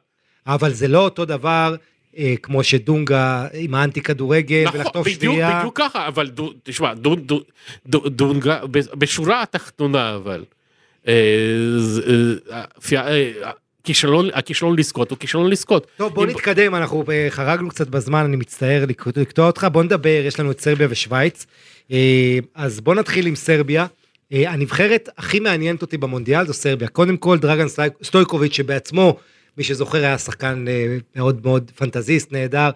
אבל 0.47 0.73
זה 0.73 0.87
לא 0.87 0.99
אותו 0.99 1.25
דבר 1.25 1.75
אה, 1.75 1.94
כמו 2.41 2.63
שדונגה 2.63 3.47
עם 3.53 3.75
האנטי 3.75 4.01
כדורגל 4.01 4.63
נכון, 4.65 4.79
ולחטוף 4.79 5.07
בדיוק, 5.07 5.15
שתייה. 5.33 5.57
בדיוק 5.59 5.77
ככה, 5.77 6.07
אבל 6.07 6.27
דו- 6.27 6.53
תשמע, 6.63 6.93
דו- 6.93 7.15
דו- 7.15 7.41
דו- 7.85 8.09
דונגה, 8.09 8.59
בשורה 8.71 9.41
התחתונה 9.41 10.15
אבל, 10.15 10.43
אה, 11.07 11.13
אה, 12.93 13.07
אה, 13.07 13.51
הכישלון 13.83 14.29
הכישלון 14.33 14.79
לזכות 14.79 15.09
הוא 15.11 15.17
כישלון 15.19 15.49
לזכות. 15.49 15.87
טוב 15.97 16.13
בוא 16.13 16.25
אם- 16.25 16.29
נתקדם 16.29 16.75
אנחנו 16.75 17.03
אה, 17.11 17.27
חרגנו 17.29 17.69
קצת 17.69 17.87
בזמן 17.87 18.25
אני 18.25 18.35
מצטער 18.35 18.85
לקטוע 19.15 19.47
אותך 19.47 19.67
בוא 19.71 19.83
נדבר 19.83 20.21
יש 20.27 20.39
לנו 20.39 20.51
את 20.51 20.61
סרביה 20.61 20.87
ושוויץ 20.89 21.45
אה, 21.91 21.97
אז 22.55 22.79
בוא 22.81 22.95
נתחיל 22.95 23.27
עם 23.27 23.35
סרביה. 23.35 23.85
אה, 24.33 24.51
הנבחרת 24.51 25.09
הכי 25.17 25.39
מעניינת 25.39 25.81
אותי 25.81 25.97
במונדיאל 25.97 26.47
זו 26.47 26.53
סרביה 26.53 26.87
קודם 26.87 27.17
כל 27.17 27.37
דרגן 27.37 27.67
סטוי- 27.67 27.89
סטויקוביץ' 28.03 28.53
שבעצמו 28.53 29.17
מי 29.57 29.63
שזוכר 29.63 29.97
היה 29.97 30.17
שחקן 30.17 30.65
אה, 30.67 30.97
מאוד 31.15 31.41
מאוד 31.43 31.71
פנטזיסט 31.75 32.31
נהדר. 32.31 32.69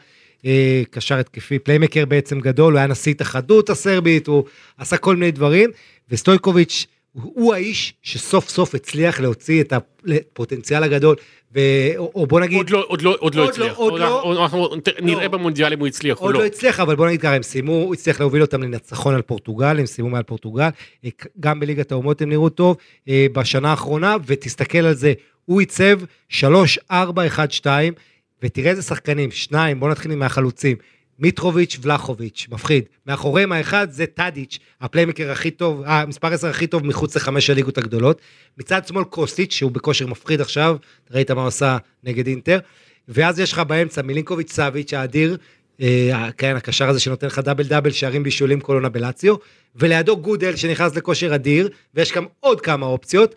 אה, 0.45 0.81
קשר 0.91 1.19
התקפי 1.19 1.59
playmaker 1.59 2.05
בעצם 2.05 2.39
גדול 2.39 2.73
הוא 2.73 2.77
היה 2.77 2.87
נשיא 2.87 3.11
התאחדות 3.11 3.69
הסרבית 3.69 4.27
הוא 4.27 4.43
עשה 4.77 4.97
כל 4.97 5.15
מיני 5.15 5.31
דברים 5.31 5.69
וסטויקוביץ' 6.09 6.87
הוא, 7.13 7.31
הוא 7.35 7.53
האיש 7.53 7.93
שסוף 8.01 8.49
סוף 8.49 8.75
הצליח 8.75 9.19
להוציא 9.19 9.61
את 9.61 9.73
הפוטנציאל 9.73 10.83
הגדול 10.83 11.15
ו, 11.55 11.59
או, 11.97 12.11
או 12.15 12.27
בוא 12.27 12.39
נגיד 12.39 12.57
עוד 12.57 12.69
לא 12.69 12.85
עוד 12.87 13.01
לא 13.01 13.15
עוד 13.19 13.35
לא 13.35 13.41
עוד 13.43 13.57
לא, 13.57 13.65
הצליח. 13.65 13.77
עוד 13.77 13.99
לא. 13.99 14.21
אנחנו- 14.21 14.41
אנחנו 14.43 14.69
נראה 15.01 15.23
לא. 15.23 15.27
במונדיאל 15.27 15.73
אם 15.73 15.79
הוא 15.79 15.87
הצליח 15.87 16.17
או 16.17 16.25
עוד 16.25 16.33
לא. 16.33 16.39
לא 16.41 16.45
הצליח, 16.45 16.79
אבל 16.79 16.95
בוא 16.95 17.07
נגיד 17.07 17.21
ככה, 17.21 17.35
הם 17.35 17.43
סיימו, 17.43 17.71
הוא 17.71 17.93
הצליח 17.93 18.19
להוביל 18.19 18.41
אותם 18.41 18.63
לניצחון 18.63 19.15
על 19.15 19.21
פורטוגל, 19.21 19.79
הם 19.79 19.85
סיימו 19.85 20.09
מעל 20.09 20.23
פורטוגל, 20.23 20.69
אה, 21.05 21.09
גם 21.39 21.59
בליגת 21.59 21.91
האומות 21.91 22.21
הם 22.21 22.29
נראו 22.29 22.49
טוב 22.49 22.77
אה, 23.09 23.27
בשנה 23.33 23.69
האחרונה, 23.71 24.15
ותסתכל 24.25 24.77
על 24.77 24.93
זה, 24.93 25.13
הוא 25.45 25.59
עיצב 25.59 25.99
3, 26.29 26.79
4, 26.91 27.25
1, 27.27 27.51
2, 27.51 27.93
ותראה 28.43 28.71
איזה 28.71 28.81
שחקנים, 28.81 29.31
שניים, 29.31 29.79
בוא 29.79 29.89
נתחיל 29.89 30.15
מהחלוצים, 30.15 30.77
מיטרוביץ' 31.19 31.77
וולאחוביץ', 31.81 32.47
מפחיד. 32.51 32.83
מאחוריהם 33.05 33.51
האחד 33.51 33.87
זה 33.91 34.05
טאדיץ', 34.05 34.59
ה 34.81 34.86
playmaker 34.86 35.31
הכי 35.31 35.51
טוב, 35.51 35.83
המספר 35.85 36.33
10 36.33 36.47
הכי 36.47 36.67
טוב 36.67 36.85
מחוץ 36.85 37.15
לחמש 37.15 37.49
הליגות 37.49 37.77
הגדולות. 37.77 38.21
מצד 38.57 38.87
שמאל 38.87 39.03
קוסטיץ', 39.03 39.53
שהוא 39.53 39.71
בכושר 39.71 40.07
מפחיד 40.07 40.41
עכשיו, 40.41 40.77
ראית 41.11 41.31
מה 41.31 41.41
הוא 41.41 41.47
עשה 41.47 41.77
נגד 42.03 42.27
אינטר. 42.27 42.59
ואז 43.07 43.39
יש 43.39 43.53
לך 43.53 43.59
באמצע 43.59 44.01
מילינקוביץ' 44.01 44.51
סאביץ' 44.51 44.93
האדיר, 44.93 45.37
אה, 45.81 46.29
כן, 46.37 46.55
הקשר 46.55 46.89
הזה 46.89 46.99
שנותן 46.99 47.27
לך 47.27 47.39
double 47.39 47.63
double 47.63 47.91
שערים 47.91 48.23
בישולים 48.23 48.59
כל 48.59 48.73
עונה 48.73 48.89
בלציו, 48.89 49.35
ולידו 49.75 50.17
גודל 50.17 50.55
שנכנס 50.55 50.95
לכושר 50.95 51.35
אדיר, 51.35 51.69
ויש 51.93 52.11
גם 52.11 52.25
עוד 52.39 52.61
כמה 52.61 52.85
אופציות. 52.85 53.35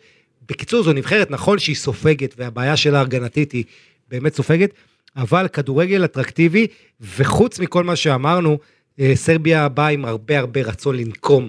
בקיצור, 0.48 0.82
זו 0.82 0.92
נבחרת, 0.92 1.30
נכון 1.30 1.58
שהיא 1.58 1.76
סופגת, 1.76 2.34
והבעיה 2.38 2.76
שלה 2.76 2.98
ההגנתית 2.98 3.52
היא 3.52 3.64
באמת 4.08 4.34
סופגת, 4.34 4.70
אבל 5.16 5.48
כדורגל 5.48 6.04
אטרקטיבי, 6.04 6.66
וחוץ 7.00 7.58
מכל 7.58 7.84
מה 7.84 7.96
שאמרנו, 7.96 8.58
אה, 9.00 9.12
סרביה 9.14 9.68
באה 9.68 9.88
עם 9.88 10.04
הרבה 10.04 10.38
הרבה 10.38 10.62
רצון 10.62 10.96
לנקום 10.96 11.48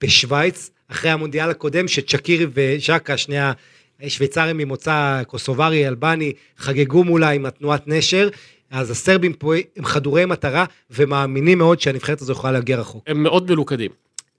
בשוויץ, 0.00 0.70
אחרי 0.88 1.10
המונדיאל 1.10 1.50
הקודם, 1.50 1.88
שצ'קירי 1.88 2.46
וז'קה, 2.54 3.16
שני 3.16 3.36
השוויצרים 4.00 4.56
ממוצא 4.56 5.22
קוסוברי, 5.26 5.88
אלבני, 5.88 6.32
חגגו 6.58 7.04
מולה 7.04 7.30
עם 7.30 7.46
התנועת 7.46 7.88
נשר, 7.88 8.28
אז 8.70 8.90
הסרבים 8.90 9.32
פה 9.32 9.54
הם 9.76 9.84
חדורי 9.84 10.26
מטרה, 10.26 10.64
ומאמינים 10.90 11.58
מאוד 11.58 11.80
שהנבחרת 11.80 12.20
הזו 12.20 12.32
יכולה 12.32 12.52
להגיע 12.52 12.76
רחוק. 12.76 13.04
הם 13.06 13.22
מאוד 13.22 13.50
מלוכדים 13.50 13.90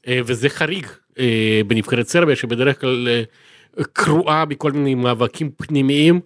אה, 0.07 0.19
וזה 0.25 0.49
חריג 0.49 0.85
אה, 1.19 1.61
בנבחרת 1.67 2.07
סרביה 2.07 2.35
שבדרך 2.35 2.81
כלל 2.81 3.07
קרועה 3.93 4.45
מכל 4.45 4.71
מיני 4.71 4.95
מאבקים 4.95 5.49
פנימיים 5.57 6.19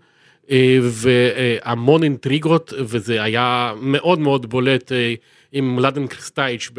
והמון 0.82 2.04
אינטריגות 2.04 2.74
וזה 2.80 3.24
היה 3.24 3.74
מאוד 3.82 4.20
מאוד 4.20 4.50
בולט 4.50 4.92
אה, 4.92 5.14
עם 5.52 5.76
מלאדן 5.76 6.08
קריסטייץ' 6.08 6.70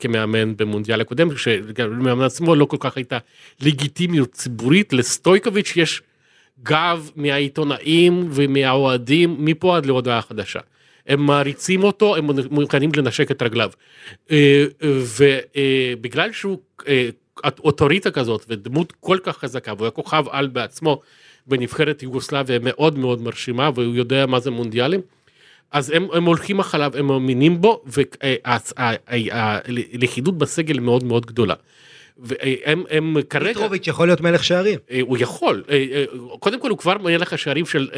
כמאמן 0.00 0.56
במונדיאל 0.56 1.00
הקודם 1.00 1.36
שמאמן 1.36 2.24
עצמו 2.24 2.54
לא 2.54 2.64
כל 2.64 2.76
כך 2.80 2.96
הייתה 2.96 3.18
לגיטימיות 3.60 4.32
ציבורית 4.32 4.92
לסטויקוביץ' 4.92 5.72
יש 5.76 6.02
גב 6.62 7.10
מהעיתונאים 7.16 8.28
ומהאוהדים 8.30 9.36
מפה 9.38 9.76
עד 9.76 9.86
להודעה 9.86 10.22
חדשה. 10.22 10.60
הם 11.06 11.26
מעריצים 11.26 11.82
אותו, 11.82 12.16
הם 12.16 12.30
מוכנים 12.50 12.90
לנשק 12.96 13.30
את 13.30 13.42
רגליו. 13.42 13.70
אה, 14.30 14.64
ובגלל 14.82 16.32
שהוא 16.32 16.58
אה, 16.88 17.08
אוטוריטה 17.44 18.10
כזאת 18.10 18.44
ודמות 18.48 18.92
כל 19.00 19.18
כך 19.22 19.38
חזקה 19.38 19.72
והוא 19.72 19.84
היה 19.84 19.90
כוכב 19.90 20.24
על 20.30 20.46
בעצמו 20.46 21.00
בנבחרת 21.46 22.02
יוגוסלביה 22.02 22.58
מאוד 22.62 22.98
מאוד 22.98 23.22
מרשימה 23.22 23.70
והוא 23.74 23.94
יודע 23.94 24.26
מה 24.26 24.40
זה 24.40 24.50
מונדיאלים. 24.50 25.00
אז 25.72 25.90
הם, 25.90 26.08
הם 26.12 26.24
הולכים 26.24 26.58
אחריו, 26.58 26.92
הם 26.96 27.06
מאמינים 27.06 27.60
בו 27.60 27.82
והלכידות 28.78 30.38
בסגל 30.38 30.80
מאוד 30.80 31.04
מאוד 31.04 31.26
גדולה. 31.26 31.54
והם 32.18 32.84
הם 32.90 33.16
כרגע... 33.30 33.46
מיטרוביץ' 33.46 33.86
יכול 33.86 34.08
להיות 34.08 34.20
מלך 34.20 34.44
שערים. 34.44 34.78
אה, 34.90 35.00
הוא 35.00 35.16
יכול, 35.20 35.64
אה, 35.70 35.86
אה, 35.92 36.04
קודם 36.38 36.60
כל 36.60 36.70
הוא 36.70 36.78
כבר 36.78 36.98
מלך 36.98 37.32
השערים 37.32 37.66
של 37.66 37.90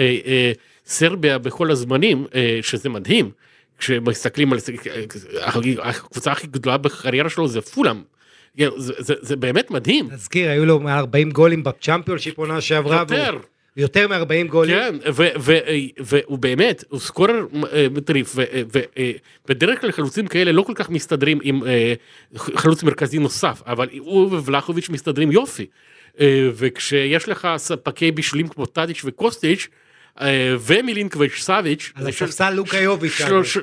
סרביה 0.86 1.38
בכל 1.38 1.70
הזמנים, 1.70 2.26
שזה 2.62 2.88
מדהים, 2.88 3.30
כשמסתכלים 3.78 4.52
על 4.52 4.58
זה, 4.58 4.72
הקבוצה 5.82 6.32
הכי 6.32 6.46
גדולה 6.46 6.76
בקריירה 6.76 7.30
שלו 7.30 7.48
זה 7.48 7.60
פולאם, 7.60 8.02
זה, 8.76 8.92
זה, 8.98 9.14
זה 9.20 9.36
באמת 9.36 9.70
מדהים, 9.70 10.08
נזכיר, 10.12 10.50
היו 10.50 10.64
לו 10.66 10.80
מעל 10.80 10.98
40 10.98 11.30
גולים 11.30 11.64
בצ'מפיונשיפ 11.64 12.38
עונה 12.38 12.60
שעברה. 12.60 13.04
והוא- 13.08 13.18
יותר, 13.20 13.38
יותר 13.76 14.08
מ-40 14.08 14.48
גולים. 14.48 14.76
כן, 14.76 14.94
והוא 15.98 16.38
באמת, 16.38 16.84
הוא 16.88 17.00
סקורר 17.00 17.46
אה, 17.72 17.86
מטריף, 17.90 18.36
ובדרך 19.48 19.80
כלל 19.80 19.92
חלוצים 19.92 20.26
כאלה 20.26 20.52
לא 20.52 20.62
כל 20.62 20.72
כך 20.74 20.90
מסתדרים 20.90 21.38
עם 21.42 21.64
אה, 21.66 21.94
חלוץ 22.36 22.82
מרכזי 22.82 23.18
נוסף, 23.18 23.62
אבל 23.66 23.88
הוא 23.98 24.20
ובלחוביץ' 24.36 24.88
מסתדרים 24.88 25.32
יופי. 25.32 25.66
אה, 26.20 26.48
וכשיש 26.54 27.28
לך 27.28 27.48
ספקי 27.56 28.10
בישולים 28.10 28.48
כמו 28.48 28.66
טאדיץ' 28.66 29.02
וקוסטיץ', 29.04 29.68
אה, 29.70 29.76
ומילינקוויץ' 30.60 31.42
סאביץ', 31.42 31.92
על 31.94 32.08
הספסל 32.08 32.50
לוקה 32.50 32.78
יוביץ'. 32.78 33.12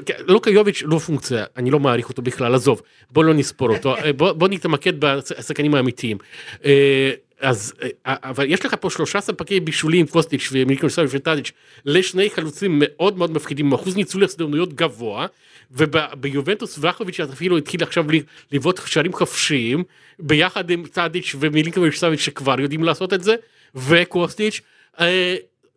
כן, 0.06 0.13
לוקה 0.28 0.50
יוביץ' 0.50 0.84
לא 0.86 0.98
פונקציה, 0.98 1.46
אני 1.58 1.72
לא 1.72 1.80
מעריך 1.80 2.10
אותו 2.10 2.22
בכלל, 2.22 2.56
עזוב, 2.56 2.82
בוא 3.12 3.24
לא 3.24 3.34
נספור 3.34 3.70
אותו, 3.70 3.96
אה, 3.98 4.13
בוא, 4.13 4.48
נתמקד 4.48 4.94
בשחקנים 5.00 5.76
האמיתיים. 5.76 6.18
אה, 6.66 7.12
אז, 7.39 7.74
אה, 7.84 7.89
אבל 8.06 8.46
יש 8.52 8.66
לך 8.66 8.76
פה 8.80 8.89
שלושה 8.89 9.22
ספקי 9.22 9.60
בישולים, 9.60 10.08
קוסטיץ' 10.08 10.50
ומילקונסוביץ' 10.52 11.12
וטאדיץ', 11.13 11.52
לשני 11.86 12.30
חלוצים 12.30 12.82
מאוד 12.86 13.18
מאוד 13.18 13.32
מפחידים, 13.32 13.66
עם 13.66 13.74
אחוז 13.74 13.96
ניצול 13.96 14.24
הזדמנויות 14.24 14.74
גבוה, 14.74 15.26
וביובנטוס 15.72 16.80
ולחוביץ' 16.82 17.20
אפילו 17.20 17.58
התחיל 17.58 17.84
עכשיו 17.84 18.06
לבעוט 18.52 18.80
שערים 18.86 19.13
חופשיים, 19.13 19.84
ביחד 20.20 20.70
עם 20.70 20.84
טאדיץ' 20.86 21.36
ומילקוביץ' 21.39 21.96
סאביץ' 21.96 22.20
שכבר 22.20 22.60
יודעים 22.60 22.84
לעשות 22.84 23.13
את 23.13 23.24
זה, 23.24 23.36
וקוסטיץ'. 23.76 24.62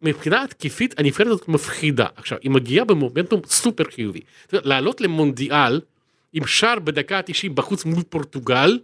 אה, 0.05 0.09
מבחינה 0.09 0.43
התקפית 0.43 0.95
הנבחרת 0.99 1.27
הזאת 1.27 1.49
מפחידה. 1.49 2.07
עכשיו, 2.17 2.39
היא 2.43 2.51
מגיעה 2.51 2.85
במומנטום 2.85 3.41
סופר 3.47 3.85
חיובי. 3.95 4.21
לעלות 4.53 5.01
למונדיאל 5.01 5.81
עם 6.33 6.47
שער 6.47 6.79
בדקה 6.79 7.19
ה-90 7.19 7.53
בחוץ 7.55 7.85
מול 7.85 8.03
פורטוגל, 8.09 8.79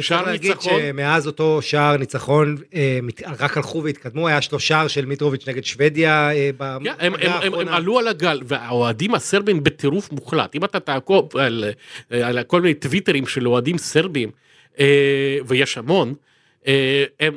שער 0.00 0.26
להגיד 0.26 0.50
ניצחון, 0.50 0.80
שמאז 0.80 1.26
אותו 1.26 1.62
שער 1.62 1.96
ניצחון, 1.96 2.56
אה, 2.74 2.98
רק 3.38 3.56
הלכו 3.56 3.82
והתקדמו, 3.84 4.28
היה 4.28 4.38
שער 4.42 4.88
של 4.88 5.04
מיטרוביץ' 5.04 5.48
נגד 5.48 5.64
שוודיה. 5.64 6.30
אה, 6.32 6.50
הם, 6.98 7.14
הם, 7.14 7.54
הם. 7.54 7.68
עלו 7.68 7.98
על 7.98 8.08
הגל 8.08 8.40
והאוהדים 8.44 9.14
הסרבים 9.14 9.64
בטירוף 9.64 10.12
מוחלט 10.12 10.56
אם 10.56 10.64
אתה 10.64 10.80
תעקוב 10.80 11.36
על, 11.36 11.64
על 12.10 12.42
כל 12.42 12.60
מיני 12.60 12.74
טוויטרים 12.74 13.26
של 13.26 13.48
אוהדים 13.48 13.78
סרבים 13.78 14.30
אה, 14.78 15.38
ויש 15.46 15.78
המון 15.78 16.14
אה, 16.66 17.04
הם 17.20 17.34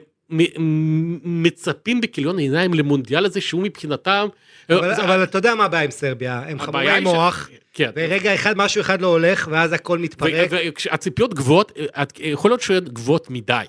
מצפים 1.24 2.02
בכיליון 2.02 2.38
עיניים 2.40 2.74
למונדיאל 2.74 3.26
הזה 3.26 3.42
שהוא 3.42 3.64
מבחינתם 3.64 4.28
אבל 4.70 4.96
זה- 4.96 5.04
אבל 5.04 5.24
אתה 5.24 5.38
יודע 5.38 5.56
מה 5.56 5.66
הבעיה 5.66 5.84
עם 5.84 5.92
סרביה, 5.92 6.44
הם 6.48 6.60
חמורי 6.60 7.00
ש- 7.00 7.04
מוח, 7.04 7.50
כן. 7.74 7.90
ורגע 7.96 8.36
אחד 8.36 8.58
משהו 8.58 8.82
אחד 8.82 9.02
לא 9.02 9.08
הולך, 9.08 9.48
ואז 9.52 9.74
הכל 9.74 9.98
מתפרק. 10.00 10.50
והציפיות 10.52 11.34
גבוהות, 11.34 11.72
אה, 11.78 12.04
את- 12.04 12.20
יכול 12.20 12.52
להיות 12.52 12.62
שהן 12.62 12.84
גבוהות 12.86 13.30
מדי. 13.30 13.64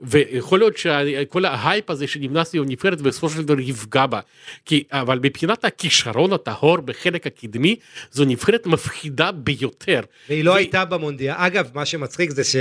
ויכול 0.00 0.58
להיות 0.58 0.76
שכל 0.76 1.44
ההייפ 1.44 1.90
הזה 1.90 2.06
שנבנה 2.06 2.44
סביב 2.44 2.62
הנבחרת 2.62 3.00
בסופו 3.00 3.30
של 3.30 3.42
דבר 3.42 3.60
יפגע 3.60 4.06
בה. 4.06 4.20
כי, 4.64 4.84
אבל 4.92 5.18
מבחינת 5.22 5.64
הכישרון 5.64 6.32
הטהור 6.32 6.76
בחלק 6.80 7.26
הקדמי, 7.26 7.76
זו 8.10 8.24
נבחרת 8.24 8.66
מפחידה 8.66 9.32
ביותר. 9.32 10.00
והיא 10.28 10.44
לא 10.44 10.50
ו- 10.50 10.54
הייתה 10.54 10.84
במונדיאל. 10.84 11.34
אגב, 11.36 11.70
מה 11.74 11.86
שמצחיק 11.86 12.30
זה 12.30 12.44
ש... 12.44 12.56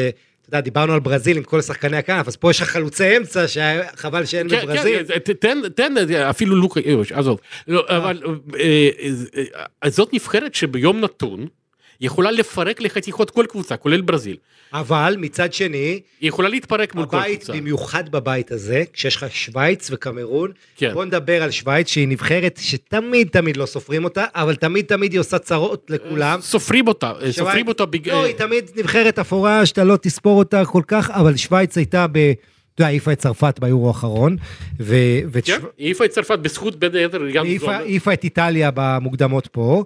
אתה 0.50 0.58
יודע, 0.58 0.62
דיברנו 0.62 0.94
על 0.94 1.00
ברזיל 1.00 1.38
עם 1.38 1.44
כל 1.44 1.62
שחקני 1.62 1.98
הכנף, 1.98 2.28
אז 2.28 2.36
פה 2.36 2.52
יש 2.52 2.62
לך 2.62 2.70
חלוצי 2.70 3.18
אמצע, 3.18 3.46
שחבל 3.48 4.26
שאין 4.26 4.50
כן, 4.50 4.62
בברזיל. 4.62 5.04
כן, 5.08 5.34
תן, 5.34 5.70
תן 5.76 5.94
אפילו 6.30 6.56
לוקה 6.56 6.80
עזוב. 7.14 7.40
לא, 7.68 7.86
אבל 7.88 8.22
אה, 8.60 8.90
אה, 9.00 9.44
אה, 9.84 9.90
זאת 9.90 10.14
נבחרת 10.14 10.56
שביום 10.56 11.00
נתון 11.00 11.48
יכולה 12.02 12.32
לפרק 12.32 12.82
לחתיכות 12.82 13.30
כל 13.32 13.46
קבוצה, 13.50 13.78
כולל 13.78 14.02
ברזיל. 14.02 14.38
אבל 14.74 15.16
מצד 15.20 15.54
שני, 15.54 15.78
היא 16.22 16.30
יכולה 16.30 16.50
להתפרק 16.50 16.96
מול 16.96 17.06
כל 17.06 17.18
הבית, 17.18 17.38
קבוצה. 17.44 17.54
במיוחד 17.54 18.10
בבית 18.10 18.52
הזה, 18.52 18.84
כשיש 18.94 19.16
לך 19.16 19.26
שווייץ 19.30 19.90
וקמרון, 19.92 20.52
כן. 20.78 20.94
בוא 20.94 21.06
נדבר 21.06 21.44
על 21.44 21.52
שווייץ 21.52 21.88
שהיא 21.90 22.08
נבחרת 22.08 22.60
שתמיד 22.62 23.28
תמיד 23.32 23.58
לא 23.58 23.66
סופרים 23.66 24.04
אותה, 24.04 24.26
אבל 24.36 24.56
תמיד 24.56 24.86
תמיד 24.86 25.12
היא 25.12 25.20
עושה 25.20 25.40
צרות 25.40 25.86
לכולם. 25.90 26.40
סופרים 26.42 26.88
אותה, 26.88 27.12
שווייץ- 27.20 27.32
סופרים 27.32 27.68
אותה 27.68 27.86
בג... 27.86 28.10
לא, 28.10 28.24
היא 28.24 28.36
תמיד 28.36 28.70
נבחרת 28.76 29.20
אפורה 29.20 29.66
שאתה 29.66 29.84
לא 29.84 29.98
תספור 30.02 30.40
אותה 30.40 30.66
כל 30.66 30.82
כך, 30.88 31.12
אבל 31.12 31.36
שווייץ 31.38 31.78
הייתה 31.78 32.06
אתה 32.78 32.84
יודע, 32.84 32.90
העיפה 32.90 33.12
את 33.12 33.18
צרפת 33.18 33.60
ביורו 33.60 33.88
האחרון, 33.88 34.38
ו... 34.80 34.96
כן, 35.46 35.60
העיפה 35.80 36.06
את 36.06 36.10
צרפת 36.10 36.40
בזכות 36.40 36.76
בין 36.76 36.96
היתר 36.96 37.30
גם 37.34 37.46
העיפה- 37.46 38.14
את 38.14 38.24
איטליה 38.24 38.72
במוקדמות 38.74 39.48
פה, 39.48 39.84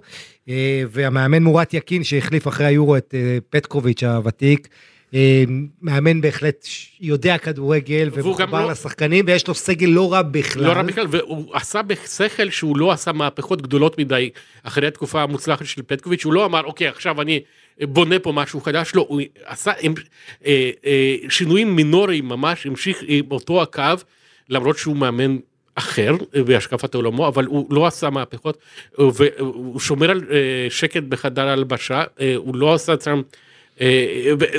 אה, 0.48 0.82
והמאמן 0.90 1.42
מורת 1.42 1.74
יקין 1.74 2.04
שהחליף 2.04 2.48
אחרי 2.48 2.66
היורו 2.66 2.96
את 2.96 3.14
אה, 3.14 3.38
פטקוביץ' 3.50 4.02
הוותיק, 4.02 4.68
אה, 5.14 5.44
מאמן 5.82 6.20
בהחלט 6.20 6.66
יודע 7.00 7.38
כדורגל 7.38 8.10
ומחובר 8.12 8.64
לא- 8.64 8.70
לשחקנים, 8.70 9.24
ויש 9.28 9.48
לו 9.48 9.54
סגל 9.54 9.86
לא 9.86 10.12
רע 10.12 10.22
בכלל. 10.22 10.64
לא 10.66 10.72
רע 10.72 10.82
בכלל, 10.82 11.06
והוא 11.10 11.54
עשה 11.54 11.82
בשכל 11.82 12.50
שהוא 12.50 12.76
לא 12.76 12.92
עשה 12.92 13.12
מהפכות 13.12 13.62
גדולות 13.62 13.98
מדי 13.98 14.30
אחרי 14.62 14.86
התקופה 14.86 15.22
המוצלחת 15.22 15.66
של 15.66 15.82
פטקוביץ', 15.86 16.24
הוא 16.24 16.32
לא 16.32 16.44
אמר 16.44 16.64
אוקיי 16.64 16.88
עכשיו 16.88 17.22
אני 17.22 17.40
בונה 17.80 18.18
פה 18.18 18.32
משהו 18.32 18.60
חדש, 18.60 18.94
לא, 18.94 19.06
הוא 19.08 19.20
עשה 19.44 19.72
הם, 19.82 19.94
אה, 20.46 20.70
אה, 20.86 21.16
שינויים 21.28 21.76
מינוריים 21.76 22.28
ממש, 22.28 22.66
המשיך 22.66 23.02
עם 23.06 23.24
אותו 23.30 23.62
הקו, 23.62 23.82
למרות 24.48 24.78
שהוא 24.78 24.96
מאמן 24.96 25.36
אחר 25.74 26.14
אה, 26.36 26.42
בהשקפת 26.42 26.94
עולמו, 26.94 27.28
אבל 27.28 27.44
הוא 27.44 27.74
לא 27.74 27.86
עשה 27.86 28.10
מהפכות, 28.10 28.58
אה, 28.98 29.04
והוא 29.14 29.80
שומר 29.80 30.10
על 30.10 30.22
אה, 30.30 30.66
שקט 30.70 31.02
בחדר 31.02 31.48
ההלבשה, 31.48 32.04
אה, 32.20 32.34
הוא 32.36 32.56
לא 32.56 32.74
עשה 32.74 32.94
שם, 33.04 33.16
אה, 33.16 33.22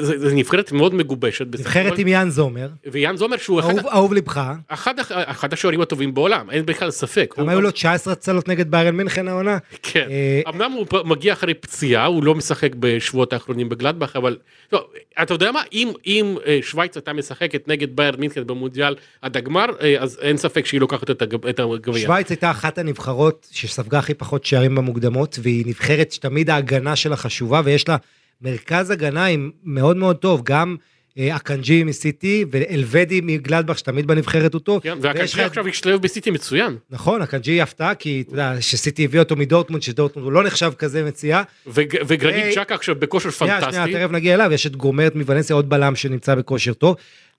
זה 0.01 0.29
זה 0.29 0.35
נבחרת 0.35 0.71
מאוד 0.71 0.95
מגובשת, 0.95 1.45
נבחרת. 1.59 1.99
עם 1.99 2.07
יאן 2.07 2.29
זומר, 2.29 2.67
ויאן 2.91 3.17
זומר 3.17 3.37
שהוא 3.37 3.59
אחד, 3.59 3.73
אהוב- 3.93 4.13
לבך, 4.13 4.41
אחד, 4.67 4.93
אחד 5.09 5.53
השוערים 5.53 5.81
הטובים 5.81 6.13
בעולם, 6.13 6.49
אין 6.49 6.65
בכלל 6.65 6.91
ספק. 6.91 7.35
גם 7.39 7.49
היו 7.49 7.61
לו 7.61 7.71
19 7.71 8.13
הצלות 8.13 8.47
נגד 8.47 8.71
ביירן 8.71 8.95
מינכן 8.95 9.27
העונה. 9.27 9.57
כן, 9.83 10.07
אה, 10.09 10.41
אמנם 10.49 10.71
הוא 10.71 10.85
מגיע 11.05 11.33
אחרי 11.33 11.53
פציעה, 11.53 12.05
הוא 12.05 12.23
לא 12.23 12.35
משחק 12.35 12.71
בשבועות 12.79 13.33
האחרונים 13.33 13.69
בגלדבך, 13.69 14.15
אבל 14.15 14.37
לא, 14.73 14.87
אתה 15.21 15.33
יודע 15.33 15.51
מה, 15.51 15.61
אם, 15.73 15.91
אם 16.05 16.35
אה, 16.45 16.59
שווייץ 16.61 16.95
הייתה 16.95 17.13
משחקת 17.13 17.67
נגד 17.67 17.95
בייר 17.95 18.15
מינכן 18.17 18.47
במונדיאל 18.47 18.95
עד 19.21 19.37
הגמר, 19.37 19.65
אה, 19.81 19.95
אז 19.99 20.19
אין 20.21 20.37
ספק 20.37 20.65
שהיא 20.65 20.81
לוקחת 20.81 21.09
את 21.09 21.21
הגביע. 21.59 22.01
שווייץ 22.01 22.29
הייתה 22.29 22.51
אחת 22.51 22.77
הנבחרות 22.77 23.47
שספגה 23.51 23.99
הכי 23.99 24.13
פחות 24.13 24.45
שערים 24.45 24.75
במוקדמות, 24.75 25.39
והיא 25.41 25.63
נבחרת 25.67 26.11
שתמיד 26.11 26.49
ההגנה 26.49 26.95
שלה 26.95 27.15
חשובה, 27.15 27.61
ויש 27.65 27.89
לה 27.89 27.97
מרכז 28.41 28.89
הגנה 28.91 29.25
עם 29.25 29.51
מאוד 29.63 29.97
מאוד 29.97 30.15
טוב, 30.15 30.41
גם 30.43 30.75
אה, 31.17 31.35
אקנג'י 31.35 31.83
מסיטי 31.83 32.45
ואלבדי 32.51 33.21
מגלדבך 33.23 33.77
שתמיד 33.77 34.07
בנבחרת 34.07 34.53
הוא 34.53 34.61
טוב. 34.61 34.81
כן, 34.81 34.97
את- 35.11 35.15
עכשיו 35.45 35.67
השתלב 35.67 36.01
בסיטי 36.01 36.31
מצוין, 36.31 36.77
נכון, 36.89 37.21
אקנג'י 37.21 37.61
הפתעה, 37.61 37.95
כי 37.95 38.23
אתה 38.27 38.33
יודע, 38.33 38.55
שסיטי 38.61 39.05
הביא 39.05 39.19
אותו 39.19 39.35
מדורטמונד, 39.35 39.83
שדורטמונד 39.83 40.25
הוא 40.25 40.31
לא 40.33 40.43
נחשב 40.43 40.71
כזה 40.77 41.03
מציאה. 41.03 41.43
וג- 41.67 41.97
וגרנית. 42.07 42.55
צ'קה 42.55 42.75
עכשיו 42.75 42.95
בכושר 42.99 43.29
שנייה, 43.29 43.61
שנייה, 43.61 43.71
פנטסטי. 43.71 43.93
תכף 43.99 44.11
נגיע 44.11 44.33
אליו, 44.33 44.53
יש 44.53 44.67
את 44.67 44.75
קומרט 44.75 45.15
מוולנסיה, 45.15 45.55
עוד 45.55 45.69
בלם 45.69 45.95
שנמצא 45.95 46.35
בכושר 46.35 46.73
טוב. 46.73 46.95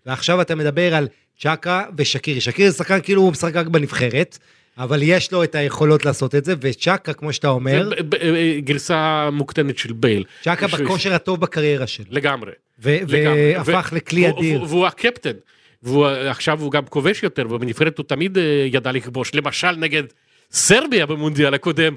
ועכשיו 0.07 0.41
אתה 0.41 0.55
מדבר 0.55 0.95
על 0.95 1.09
צ'קה 1.41 1.83
ושקירי. 1.99 2.41
שקירי 2.41 2.71
זה 2.71 2.77
שחקן 2.77 2.99
כאילו 3.03 3.23
הוא 3.23 3.33
משחק 3.33 3.57
רק 3.57 3.67
בנבחרת, 3.67 4.39
אבל 4.79 5.03
יש 5.03 5.33
לו 5.33 5.45
את 5.45 5.55
היכולות 5.55 6.05
לעשות 6.05 6.35
את 6.35 6.45
זה, 6.45 6.55
וצ'קה, 6.61 7.13
כמו 7.13 7.33
שאתה 7.33 7.49
אומר, 7.49 7.91
אה, 8.23 8.57
גרסה 8.61 9.29
מוקטנת 9.33 9.79
של 9.79 9.93
בייל. 9.93 10.25
צ'קה 10.43 10.69
ש- 10.69 10.75
בכושר 10.75 11.15
הטוב 11.15 11.41
בקריירה 11.41 11.87
שלו. 11.87 12.05
לגמרי. 12.11 12.53
והפך 12.79 13.93
לכלי 13.97 14.29
אדיר. 14.29 14.63
והוא- 14.63 14.87
הקפטן. 14.87 15.31
ועכשיו 15.83 16.61
הוא 16.63 16.73
גם 16.73 16.83
כובש 16.87 17.23
יותר, 17.23 17.47
ובנבחרת 17.51 17.99
הוא 17.99 18.05
תמיד 18.09 18.39
אה, 18.39 18.43
ידע 18.73 18.93
לכבוש, 18.93 19.35
למשל 19.35 19.71
נגד 19.71 20.03
סרביה 20.53 21.07
במונדיאל 21.07 21.55
הקודם, 21.55 21.95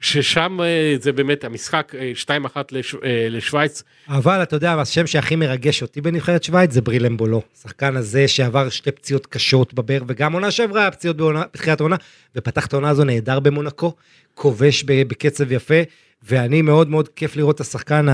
ששם 0.00 0.60
אה, 0.60 0.94
זה 1.00 1.12
באמת 1.12 1.44
המשחק 1.44 1.92
אה, 1.98 2.12
2-1 2.24 2.28
לש- 2.72 2.94
אה, 2.94 3.26
לשוויץ, 3.30 3.82
אבל 4.08 4.42
אתה 4.42 4.56
יודע, 4.56 4.72
השם 4.72 5.06
שהכי 5.06 5.36
מרגש 5.36 5.82
אותי 5.82 6.00
בנבחרת 6.00 6.44
שווייץ 6.44 6.72
זה 6.72 6.80
ברילם 6.80 7.16
בולו. 7.16 7.42
שחקן 7.62 7.96
הזה 7.96 8.28
שעבר 8.28 8.68
שתי 8.68 8.90
פציעות 8.90 9.26
קשות 9.26 9.74
בבאר, 9.74 10.02
וגם 10.06 10.32
עונה 10.32 10.50
שעברה 10.50 10.80
היה 10.80 10.90
פציעות 10.90 11.16
בתחילת 11.16 11.80
העונה, 11.80 11.96
ופתח 12.36 12.66
את 12.66 12.72
העונה 12.72 12.88
הזו 12.88 13.04
נהדר 13.04 13.40
במונקו, 13.40 13.94
כובש 14.34 14.82
בקצב 14.82 15.52
יפה, 15.52 15.74
ואני 16.22 16.62
מאוד 16.62 16.88
מאוד 16.88 17.08
כיף 17.08 17.36
לראות 17.36 17.54
את 17.56 17.60
השחקן 17.60 18.06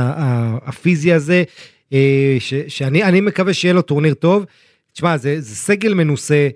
הפיזי 0.67 1.13
הזה, 1.13 1.43
אה, 1.93 2.37
שאני 2.69 3.05
אני 3.05 3.21
מקווה 3.21 3.55
שיהיה 3.55 3.75
לו 3.75 3.83
טורניר 3.83 4.15
טוב. 4.15 4.45
תשמע, 4.93 5.17
זה, 5.17 5.41
זה 5.41 5.57
סגל 5.57 5.95
מנוסה, 5.95 6.49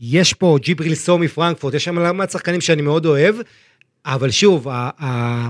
יש 0.00 0.34
פה 0.34 0.58
ג'יבריל 0.62 0.94
סו 0.94 1.18
מפרנקפורט, 1.18 1.74
יש 1.74 1.84
שם 1.84 1.98
לא 1.98 2.14
מעט 2.14 2.30
שחקנים 2.30 2.60
שאני 2.60 2.82
מאוד 2.82 3.06
אוהב, 3.06 3.34
אבל 4.06 4.30
שוב, 4.30 4.68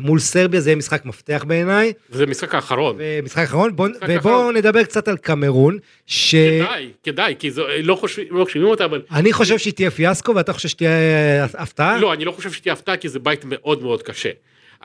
מול 0.03 0.19
סרביה 0.19 0.61
זה 0.61 0.71
יהיה 0.71 0.77
משחק 0.77 1.05
מפתח 1.05 1.45
בעיניי. 1.47 1.93
וזה 2.11 2.23
המשחק 2.23 2.55
האחרון. 2.55 2.97
ומשחק 2.99 3.43
אחרון, 3.45 3.77
בוא, 3.77 3.89
משחק 3.89 4.03
ובואו 4.09 4.35
אחרון. 4.41 4.57
נדבר 4.57 4.85
קצת 4.85 5.09
על 5.09 5.17
קמרון, 5.17 5.79
שאני 6.07 6.61
כדאי, 6.67 6.91
כדאי, 7.03 7.35
כי 7.39 7.51
זו- 7.51 7.67
לא 7.83 7.95
חושבים 7.95 8.29
לא 8.63 8.69
אותה, 8.69 8.85
אבל 8.85 9.03
חושב 9.33 9.59
שהיא 9.59 9.73
תהיה 9.73 9.91
פיאסקו 9.91 10.35
ואתה 10.35 10.53
חושב 10.53 10.69
שתהיה 10.69 10.91
אה, 10.91 11.45
הפתעה? 11.45 11.99
לא, 11.99 12.13
אני 12.13 12.25
לא 12.25 12.33
חושב 12.33 12.53
שתהיה 12.53 12.73
הפתעה, 12.73 12.97
כי 12.97 13.09
זה 13.09 13.19
בית 13.19 13.41
מאוד 13.45 13.83
מאוד 13.83 14.03
קשה. 14.03 14.31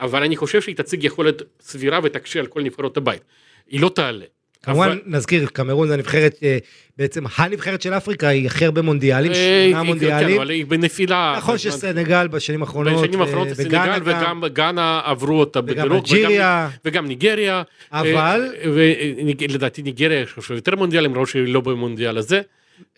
אבל 0.00 0.22
אני 0.22 0.36
חושב 0.36 0.60
שהיא 0.60 0.76
תציג 0.76 1.04
יכולת 1.04 1.42
סבירה 1.60 2.00
ותקשה 2.02 2.40
על 2.40 2.46
כל 2.46 2.62
נבחרות 2.62 2.96
הבית. 2.96 3.22
היא 3.70 3.80
לא 3.80 3.88
תעלה. 3.94 4.24
כמובן, 4.62 4.98
נזכיר, 5.06 5.46
קמרון 5.46 5.88
זה 5.88 5.94
הנבחרת, 5.94 6.34
אה, 6.42 6.58
בעצם 6.98 7.24
הנבחרת 7.36 7.82
של 7.82 7.92
אפריקה, 7.94 8.28
היא 8.28 8.46
הכי 8.46 8.64
הרבה 8.64 8.82
מונדיאלים, 8.82 9.32
אה, 9.32 9.36
שמונה 9.70 9.80
כן, 9.82 9.86
מונדיאלים. 9.86 10.36
אבל 10.36 10.50
היא 10.50 10.66
בנפילה. 10.66 11.34
נכון 11.38 11.58
שסנגל 11.58 12.28
בשנים 12.28 12.60
האחרונות, 12.62 13.02
בשנים 13.02 13.20
האחרונות 13.20 13.48
ו- 13.50 13.54
סנגל 13.54 14.00
וגם 14.04 14.42
גאנה 14.52 15.00
עברו 15.04 15.40
אותה 15.40 15.60
בדירוג. 15.60 16.04
וגם- 16.84 17.06
ניגריה. 17.06 17.62
אבל- 17.92 18.48
אה, 18.64 18.70
ולדעתי 19.50 19.82
ניגריה 19.82 20.20
יש 20.20 20.34
עכשיו 20.36 20.56
יותר 20.56 20.76
מונדיאלים, 20.76 21.10
למרות 21.12 21.28
שהיא 21.28 21.54
לא 21.54 21.60
במונדיאל 21.60 22.18
הזה. 22.18 22.40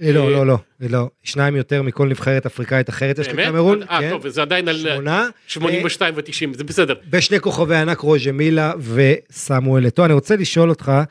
אה, 0.03 0.13
לא, 0.13 0.33
לא, 0.33 0.47
לא, 0.47 0.57
לא, 0.81 1.09
שניים 1.23 1.57
יותר 1.57 1.83
מכל 1.83 2.09
נבחרת 2.09 2.47
אפריקאית 2.47 2.89
אחרת 2.91 3.19
יש? 3.19 3.29
לקמרון, 3.29 3.83
אה, 3.83 4.01
כן, 4.01 4.11
טוב, 4.11 4.29
זה 4.29 4.43
עדיין 4.43 4.69
על 4.69 4.77
שמונה, 4.79 5.29
82 5.47 6.15
ו-90, 6.17 6.57
זה 6.59 6.65
בסדר. 6.65 6.95
ושני 7.13 7.41
כוכבי 7.41 7.77
ענק 7.77 7.99
רוז'ה 8.01 8.33
מילה 8.33 8.73
וסמואל 8.95 9.87
אתו. 9.87 10.05
אני 10.05 10.13
רוצה 10.13 10.37
לשאול 10.37 10.69
אותך, 10.69 10.89
אה, 10.89 11.03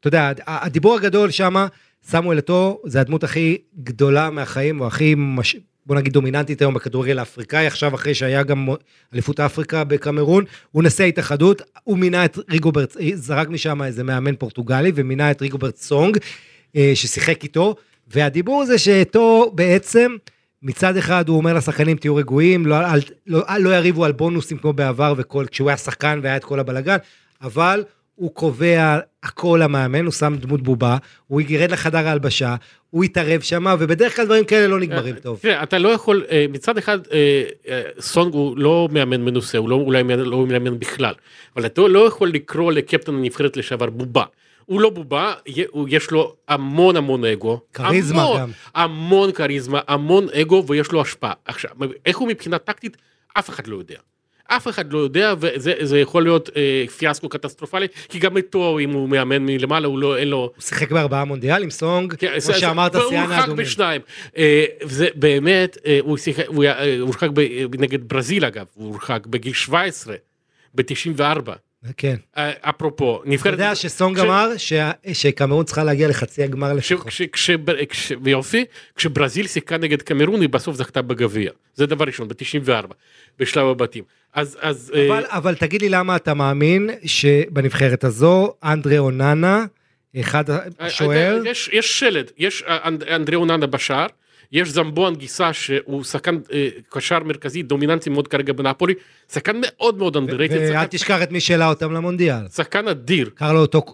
אתה 0.00 0.08
יודע, 0.08 0.32
הדיבור 0.46 0.96
הגדול 0.96 1.30
שם, 1.30 1.66
סמואל 2.02 2.38
אתו 2.38 2.80
זה 2.84 3.00
הדמות 3.00 3.24
הכי 3.24 3.58
גדולה 3.82 4.30
מהחיים, 4.30 4.80
או 4.80 4.86
הכי, 4.86 5.14
מש... 5.16 5.56
בוא 5.86 5.96
נגיד 5.96 6.12
דומיננטית 6.12 6.60
היום 6.60 6.74
בכדורגל 6.74 7.18
האפריקאי, 7.18 7.66
עכשיו 7.66 7.94
אחרי 7.94 8.14
שהיה 8.14 8.42
גם 8.42 8.68
אליפות 9.14 9.40
אפריקה 9.40 9.84
בקמרון, 9.84 10.44
הוא 10.70 10.82
נשיא 10.82 11.04
ההתאחדות, 11.04 11.62
הוא 11.84 11.98
מינה 11.98 12.24
את 12.24 12.38
ריגוברט, 12.50 12.96
זרק 13.14 13.48
משם 13.48 13.82
איזה 13.82 14.04
מאמן 14.04 14.36
פורטוגלי, 14.36 14.92
ומינה 14.94 15.30
את 15.30 15.42
ריגוברט 15.42 15.76
סונג, 15.76 16.18
אה, 16.76 16.92
ששיחק 16.94 17.42
איתו, 17.42 17.74
והדיבור 18.08 18.64
זה 18.64 18.78
שאתו 18.78 19.52
בעצם, 19.54 20.16
מצד 20.62 20.96
אחד 20.96 21.28
הוא 21.28 21.36
אומר 21.36 21.54
לשחקנים 21.54 21.96
תהיו 21.96 22.16
רגועים, 22.16 22.66
לא, 22.66 22.76
אל, 22.76 23.00
לא, 23.26 23.44
לא 23.58 23.76
יריבו 23.76 24.04
על 24.04 24.12
בונוסים 24.12 24.58
כמו 24.58 24.72
בעבר 24.72 25.14
וכל, 25.16 25.46
כשהוא 25.50 25.68
היה 25.68 25.76
שחקן 25.76 26.20
והיה 26.22 26.36
את 26.36 26.44
כל 26.44 26.60
הבלגן, 26.60 26.96
אבל 27.42 27.84
הוא 28.18 28.34
קובע 28.34 28.98
הכל 29.22 29.62
המאמן, 29.62 30.04
הוא 30.04 30.12
שם 30.12 30.36
דמות 30.40 30.62
בובה, 30.62 30.96
הוא 31.26 31.40
ירד 31.48 31.70
לחדר 31.70 32.08
ההלבשה, 32.08 32.56
הוא 32.90 33.04
יתערב 33.04 33.40
שם, 33.40 33.66
ובדרך 33.78 34.16
כלל 34.16 34.24
דברים 34.24 34.44
כאלה 34.44 34.66
לא 34.66 34.80
נגמרים 34.80 35.14
טוב. 35.14 35.38
תראה, 35.42 35.62
אתה 35.62 35.78
לא 35.78 35.88
יכול, 35.88 36.24
אה, 36.30 36.46
מצד 36.48 36.78
אחד, 36.78 36.98
אה, 37.12 37.42
אה, 37.68 37.82
סונג 38.00 38.34
הוא 38.34 38.58
לא 38.58 38.88
מאמן 38.92 39.20
מנוסה, 39.20 39.58
הוא 39.58 39.68
לא 39.68 39.76
אולי 39.76 40.02
לא 40.16 40.46
מאמן 40.46 40.78
בכלל, 40.78 41.14
אבל 41.56 41.66
אתה 41.66 41.80
לא 41.80 42.06
יכול 42.06 42.28
לקרוא 42.28 42.72
לקפטן 42.72 43.14
הנבחרת 43.14 43.56
לשעבר 43.56 43.90
בובה. 43.90 44.24
הוא 44.64 44.80
לא 44.80 44.90
בובה, 44.90 45.34
יש 45.88 46.10
לו 46.10 46.34
המון 46.48 46.96
המון 46.96 47.24
אגו. 47.24 47.60
כריזמה 47.72 48.22
המון, 48.22 48.40
גם. 48.40 48.50
המון 48.74 49.32
כריזמה, 49.32 49.80
המון 49.88 50.26
אגו 50.32 50.64
ויש 50.68 50.92
לו 50.92 51.00
השפעה. 51.00 51.32
עכשיו, 51.44 51.70
איך 52.06 52.18
הוא 52.18 52.28
מבחינה 52.28 52.58
טקטית, 52.58 52.96
אף 53.38 53.50
אחד 53.50 53.66
לא 53.66 53.76
יודע. 53.76 53.98
אף 54.50 54.68
אחד 54.68 54.92
לא 54.92 54.98
יודע 54.98 55.34
וזה 55.40 55.72
זה 55.80 55.98
יכול 56.00 56.22
להיות 56.22 56.50
אה, 56.56 56.84
פיאסקו 56.98 57.28
קטסטרופלי 57.28 57.86
כי 58.08 58.18
גם 58.18 58.36
איתו 58.36 58.78
אם 58.78 58.90
הוא 58.90 59.08
מאמן 59.08 59.38
מלמעלה 59.46 59.86
הוא 59.86 59.98
לא 59.98 60.16
אין 60.18 60.28
לו 60.28 60.36
הוא 60.54 60.62
שיחק 60.62 60.90
בארבעה 60.90 61.24
מונדיאלים, 61.24 61.70
סונג, 61.70 62.14
כן, 62.14 62.30
כמו 62.30 62.40
זה- 62.40 62.54
שאמרת, 62.54 62.94
והוא 62.94 63.08
שיאן 63.10 63.22
הורחק 63.22 63.40
האדומים. 63.40 63.64
בשניים. 63.66 64.00
אה, 64.36 64.64
זה 64.82 65.08
באמת, 65.14 65.78
אה, 65.86 65.98
הוא 66.02 66.16
שיחק- 66.16 66.46
הוא 66.46 66.64
אה, 66.64 66.94
הוא 66.98 67.06
הורחק 67.06 67.28
ב- 67.34 67.76
נגד 67.80 68.08
ברזיל 68.08 68.44
אגב, 68.44 68.66
הוא 68.74 68.86
הורחק 68.88 69.26
בגיל 69.26 69.52
17, 69.52 70.14
ב-94. 70.74 71.50
כן. 71.96 72.16
אפרופו, 72.60 73.20
אתה 73.22 73.30
נבחרת... 73.30 73.52
יודע 73.52 73.74
שסונג 73.74 74.18
אמר 74.18 74.50
שקמרון 75.12 75.64
צריכה 75.64 75.84
להגיע 75.84 76.08
לחצי 76.08 76.42
הגמר 76.42 76.72
לפחות. 76.72 77.06
ויופי, 78.22 78.64
כשברזיל 78.96 79.46
שיחקה 79.46 79.78
נגד 79.78 80.02
קמרון 80.02 80.40
היא 80.40 80.48
בסוף 80.48 80.76
זכתה 80.76 81.02
בגביע. 81.02 81.50
זה 81.74 81.86
דבר 81.86 82.04
ראשון, 82.04 82.28
ב-94, 82.28 82.86
בשלב 83.38 83.66
הבתים. 83.66 84.04
אז, 84.34 84.58
אז... 84.60 84.92
אה, 84.94 85.06
אבל, 85.06 85.24
אבל 85.28 85.54
תגיד 85.54 85.82
לי 85.82 85.88
למה 85.88 86.16
אתה 86.16 86.34
מאמין 86.34 86.90
שבנבחרת 87.04 88.04
הזו, 88.04 88.54
אנדרה 88.64 88.98
אוננה, 88.98 89.64
אחד 90.20 90.44
השוער, 90.80 91.40
אה, 91.46 91.50
יש, 91.50 91.70
יש 91.72 91.98
שלד, 91.98 92.30
יש 92.38 92.62
אה, 92.62 92.78
אנד- 92.88 93.04
אנדרי 93.04 93.36
אוננה 93.36 93.66
בשער, 93.66 94.06
יש 94.52 94.68
זמבו 94.68 95.08
אנגיסה 95.08 95.52
שהוא 95.52 96.04
שחקן 96.04 96.38
אה, 96.52 96.68
קשר 96.88 97.18
מרכזי 97.24 97.62
דומיננטי 97.62 98.10
מאוד 98.10 98.28
כרגע 98.28 98.52
בנפולי, 98.52 98.94
שחקן 99.32 99.60
מאוד 99.60 99.98
מאוד 99.98 100.16
underrated, 100.16 100.72
ואל 100.72 100.86
תשכח 100.86 101.22
את 101.22 101.32
מי 101.32 101.40
שהעלה 101.40 101.68
אותם 101.68 101.92
למונדיאל. 101.92 102.48
שחקן 102.54 102.88
אדיר, 102.88 103.30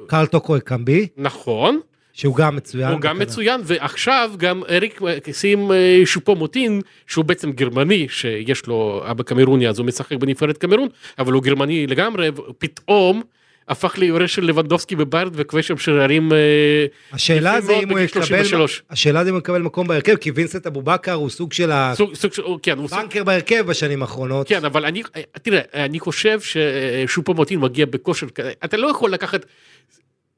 קרל 0.06 0.26
טוקו 0.26 0.54
אקמבי, 0.64 1.07
נכון, 1.16 1.80
שהוא 2.12 2.36
גם 2.36 2.56
מצוין. 2.56 2.92
הוא 2.92 3.00
גם. 3.00 3.18
מצוין, 3.18 3.60
ועכשיו 3.64 4.32
גם 4.36 4.62
אריק 4.70 5.00
מקסים 5.33 5.72
אה, 5.72 6.02
שופו 6.04 6.34
מוטין, 6.34 6.80
שהוא 7.06 7.24
בעצם 7.24 7.52
גרמני, 7.52 8.06
שיש 8.08 8.66
לו 8.66 9.02
אבא 9.10 9.22
קמרוני, 9.22 9.68
אז 9.68 9.78
הוא 9.78 9.86
משחק 9.86 10.16
בנבחרת 10.16 10.58
קמרון, 10.58 10.88
אבל 11.18 11.32
הוא 11.32 11.42
גרמני 11.42 11.86
לגמרי, 11.86 12.28
ופתאום 12.28 13.22
הפך 13.68 13.98
ליורש 13.98 14.35
של 14.35 14.44
לבנדובסקי 14.44 14.96
בביירד 14.96 15.33
וכובש 15.35 15.68
שם 15.68 15.77
שערים. 15.77 16.33
אה, 16.33 16.87
השאלה 17.12 17.61
זה 17.61 17.72
אם 17.72 17.90
הוא 17.90 17.98
יקבל, 17.98 18.22
33. 18.24 18.83
השאלה 18.90 19.24
זה 19.24 19.31
אם 19.31 19.35
הוא 19.35 19.40
יקבל 19.40 19.62
מקום 19.62 19.87
בהרכב, 19.87 20.16
כי 20.16 20.31
וינסנט 20.31 20.66
אבו 20.66 20.83
בכר 20.83 21.12
הוא 21.12 21.31
סוג 21.31 21.53
של 21.53 21.70
של, 22.14 22.42
כן, 22.62 22.79
הבנקר 22.79 23.24
בהרכב 23.24 23.66
בשנים 23.66 24.03
האחרונות. 24.03 24.48
כן, 24.48 24.64
אבל 24.64 24.85
אני, 24.85 25.03
תראה, 25.42 25.61
אני 25.74 26.00
חושב 26.00 26.40
ששופו 26.40 27.35
מוטין 27.35 27.61
מגיע 27.61 27.87
בכושר 27.87 28.27
אתה 28.64 28.77
לא 28.77 28.90
יכול 28.90 29.11
לקחת 29.11 29.46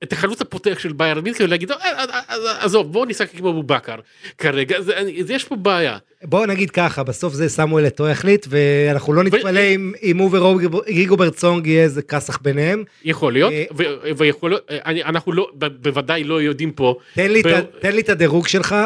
את 0.02 0.12
החלוץ 0.12 0.40
הפותח 0.40 0.78
של 0.78 0.92
בייר 0.92 1.20
מינכן 1.20 1.44
ולהגיד, 1.44 1.70
"אה, 1.70 1.76
אה, 1.82 2.04
אה, 2.30 2.64
עזוב, 2.64 2.92
בוא 2.92 3.06
נשחק 3.06 3.34
עם 3.34 3.46
אבו 3.46 3.62
בכר 3.62 3.96
כרגע, 4.38 4.80
זה, 4.80 4.92
זה 5.20 5.34
יש 5.34 5.44
פה 5.44 5.56
בעיה. 5.56 5.98
בואו 6.24 6.46
נגיד 6.46 6.70
ככה, 6.70 7.02
בסוף 7.02 7.34
זה 7.34 7.48
סמואל 7.48 7.86
אתו 7.86 8.08
יחליט, 8.08 8.46
ואנחנו 8.48 9.12
לא 9.12 9.22
נתפלא 9.22 9.60
ו- 9.60 9.74
אם 9.74 9.92
אם 10.02 10.18
הוא 10.18 10.30
וריגוברט 10.32 11.38
סונג 11.38 11.66
יהיה 11.66 11.82
איזה 11.84 12.02
כסח 12.02 12.38
ביניהם. 12.42 12.84
יכול 13.04 13.32
להיות, 13.32 13.52
ו- 13.76 13.84
ויכול 14.16 14.50
להיות, 14.50 14.70
אנחנו 15.04 15.32
לא, 15.32 15.50
בוודאי 15.54 16.24
לא 16.24 16.42
יודעים 16.42 16.72
פה, 16.72 16.94
תן 17.14 17.30
לי, 17.30 17.42
ב- 17.42 17.60
תן 17.80 17.92
לי 17.92 18.00
את 18.00 18.08
הדירוג 18.08 18.48
שלך, 18.48 18.76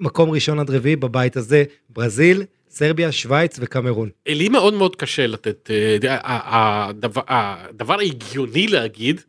מקום 0.00 0.30
ראשון 0.30 0.58
עד 0.58 0.70
רביעי 0.70 0.96
בבית 0.96 1.36
הזה, 1.36 1.64
ברזיל, 1.90 2.42
סרביה, 2.70 3.12
שווייץ 3.12 3.56
וקמרון. 3.60 4.08
לי 4.28 4.48
מאוד 4.48 4.74
מאוד 4.74 4.96
קשה 4.96 5.26
לתת, 5.26 5.70
הדבר 7.28 7.98
ההגיוני 7.98 8.66
להגיד, 8.66 9.20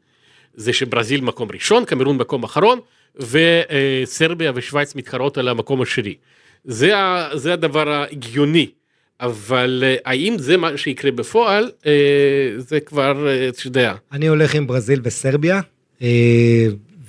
זה 0.54 0.74
שברזיל 0.74 1.22
מקום 1.22 1.50
ראשון, 1.54 1.86
קמרון 1.86 2.18
מקום 2.18 2.44
אחרון, 2.44 2.80
וסרביה 3.16 4.52
ושווייץ 4.56 4.96
מתחרות 4.96 5.38
על 5.38 5.48
המקום 5.48 5.82
השני. 5.82 6.16
זה, 6.64 6.94
זה 7.34 7.54
הדבר 7.54 7.90
ההגיוני. 7.90 8.70
אבל 9.20 9.84
אה, 9.86 9.96
האם 10.06 10.36
זה 10.38 10.58
מה 10.58 10.78
שיקרה 10.78 11.12
בפועל, 11.12 11.72
אה, 11.86 11.92
זה 12.58 12.80
כבר, 12.80 13.28
אה, 13.28 13.50
אתה 13.50 13.68
יודע, 13.68 13.94
אני 14.12 14.28
הולך 14.28 14.56
עם 14.56 14.68
ברזיל 14.68 15.02
וסרביה, 15.04 15.62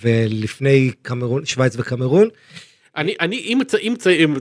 ולפני 0.02 0.90
קמרון, 1.02 1.46
שווייץ 1.46 1.76
וקמרון. 1.76 2.28
אני, 2.96 3.14
אני, 3.20 3.36
אם, 3.36 3.60
אם, 3.82 3.94
אם 4.24 4.34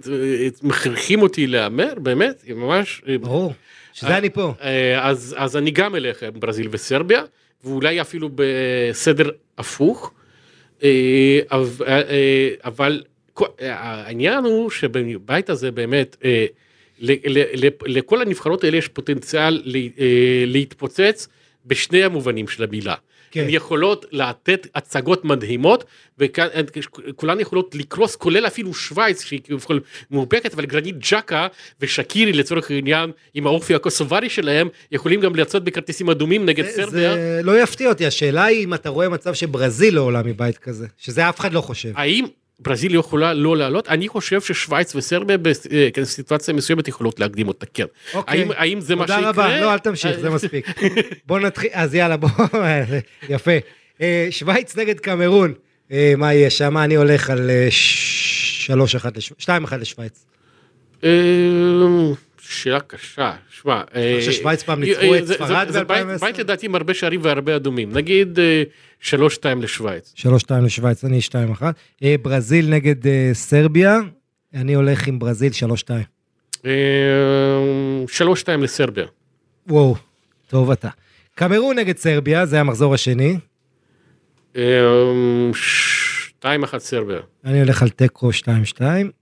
מכריחים 0.63 1.21
אותי 1.21 1.47
להמר, 1.47 1.93
באמת, 1.97 2.43
ממש, 2.55 3.01
ברור, 3.21 3.53
שזה 3.93 4.17
אני 4.17 4.29
פה. 4.29 4.53
אז, 4.99 5.35
אז 5.37 5.57
אני 5.57 5.71
גם 5.71 5.95
אלך 5.95 6.23
עם 6.23 6.39
ברזיל 6.39 6.67
וסרביה, 6.71 7.23
ואולי 7.63 8.01
אפילו 8.01 8.29
בסדר 8.35 9.29
הפוך. 9.57 10.13
אה, 10.83 11.39
אבל, 12.63 13.03
אה, 13.61 13.75
העניין 13.79 14.43
הוא 14.43 14.69
שבבית 14.69 15.49
הזה 15.49 15.71
באמת, 15.71 16.17
אה, 16.23 16.45
לכל 17.85 18.21
הנבחרות 18.21 18.63
האלה 18.63 18.77
יש 18.77 18.87
פוטנציאל 18.87 19.61
להתפוצץ 20.45 21.27
בשני 21.65 22.03
המובנים 22.03 22.47
של 22.47 22.63
המילה. 22.63 22.95
כן. 23.31 23.39
הן 23.43 23.47
יכולות 23.49 24.05
לתת 24.11 24.67
הצגות 24.75 25.25
מדהימות 25.25 25.83
וכולן 26.17 27.39
יכולות 27.39 27.75
לקרוס 27.75 28.15
כולל 28.15 28.47
אפילו 28.47 28.73
שווייץ 28.73 29.23
שהיא 29.23 29.39
כביכול 29.43 29.79
מאופקת 30.11 30.53
אבל 30.53 30.65
גרנית 30.65 30.95
ג'קה 31.11 31.47
ושקירי 31.81 32.33
לצורך 32.33 32.71
העניין 32.71 33.11
עם 33.33 33.47
האופי 33.47 33.75
הקוסוברי 33.75 34.29
שלהם 34.29 34.67
יכולים 34.91 35.19
גם 35.21 35.35
לצאת 35.35 35.63
בכרטיסים 35.63 36.09
אדומים 36.09 36.45
נגד 36.45 36.65
זה- 36.65 36.71
סרביה. 36.71 37.15
זה 37.15 37.41
לא 37.43 37.61
יפתיע 37.61 37.89
אותי, 37.89 38.05
השאלה 38.05 38.43
היא 38.43 38.63
אם 38.63 38.73
אתה 38.73 38.89
רואה 38.89 39.09
מצב 39.09 39.33
שברזיל 39.33 39.95
לא 39.95 40.01
עולה 40.01 40.21
מבית 40.23 40.57
כזה, 40.57 40.87
שזה 40.97 41.29
אף 41.29 41.39
אחד 41.39 41.53
לא 41.53 41.61
חושב. 41.61 41.91
האם 41.95 42.25
ברזיל 42.59 42.95
יכולה 42.95 43.33
לא 43.33 43.57
לעלות? 43.57 43.87
אני 43.87 44.07
חושב 44.07 44.41
ששווייץ 44.41 44.95
וסרביה 44.95 45.37
בסיטואציה 45.37 46.53
מסוימת 46.53 46.87
יכולות 46.87 47.19
להקדים 47.19 47.47
אותה, 47.47 47.65
כן. 47.73 47.85
אוקיי. 48.13 48.39
האם, 48.39 48.51
האם 48.55 48.81
זה 48.81 48.95
מה 48.95 49.07
שיקרה? 49.07 49.17
תודה 49.17 49.29
רבה, 49.29 49.61
לא, 49.61 49.73
אל 49.73 49.79
תמשיך, 49.79 50.19
זה 50.19 50.29
מספיק. 50.29 50.67
בוא 51.27 51.39
נתחיל, 51.39 51.69
אז 51.73 51.95
יאללה, 51.95 52.17
בוא, 52.17 52.29
יפה. 53.29 53.51
אה, 54.01 54.27
שווייץ 54.29 54.77
נגד 54.77 54.99
קמרון, 54.99 55.53
אה, 55.91 56.13
מה 56.17 56.33
יהיה 56.33 56.49
שם? 56.49 56.77
אני 56.77 56.95
הולך 56.95 57.29
על 57.29 57.49
אה, 57.49 57.67
שלוש 57.71 58.95
אחת, 58.95 59.17
שאלה 62.49 62.79
קשה, 62.79 63.33
שמע. 63.49 63.81
אה, 63.95 64.17
ששווייץ 64.21 64.63
פעם 64.63 64.83
אה, 64.83 64.87
ניצחו 64.87 65.13
אה, 65.13 65.19
את 65.19 65.25
ספרד 65.27 65.67
זה- 65.67 65.73
זה 65.73 65.83
בית- 65.83 66.05
ב-2010? 66.07 66.19
בית 66.21 66.37
לדעתי 66.37 66.65
עם 66.65 66.75
הרבה 66.75 66.93
שערים 66.93 67.19
והרבה 67.23 67.55
אדומים, 67.55 67.91
נגיד 67.93 68.39
אה, 68.39 68.63
שלוש 68.99 69.33
שתיים 69.35 69.61
לשווייץ. 69.61 70.11
שלוש 70.15 70.41
שתיים 70.41 70.65
לשווייץ, 70.65 71.03
אני 71.05 71.21
שתיים 71.21 71.51
אחת. 71.51 71.75
אה, 72.03 72.15
ברזיל 72.21 72.69
נגד 72.69 72.95
סרביה, 73.33 73.97
אני 74.53 74.73
הולך 74.73 75.07
עם 75.07 75.19
ברזיל 75.19 75.51
שלוש 75.51 75.79
שתיים. 75.79 76.03
אה, 76.65 76.71
שלוש 78.07 78.39
שתיים 78.39 78.63
לסרביה. 78.63 79.05
וואו, 79.67 79.95
טוב 80.47 80.71
אתה. 80.71 80.89
קמרון 81.35 81.79
נגד 81.79 81.97
סרביה, 81.97 82.45
זה 82.45 82.59
המחזור 82.59 82.93
השני. 82.93 83.37
אה, 84.57 84.61
שתיים 85.53 86.63
אחת 86.63 86.79
סרביה. 86.81 87.19
אני 87.45 87.59
הולך 87.59 87.81
על 87.81 87.89
תיקו 87.89 88.29
2-2. 88.33 88.81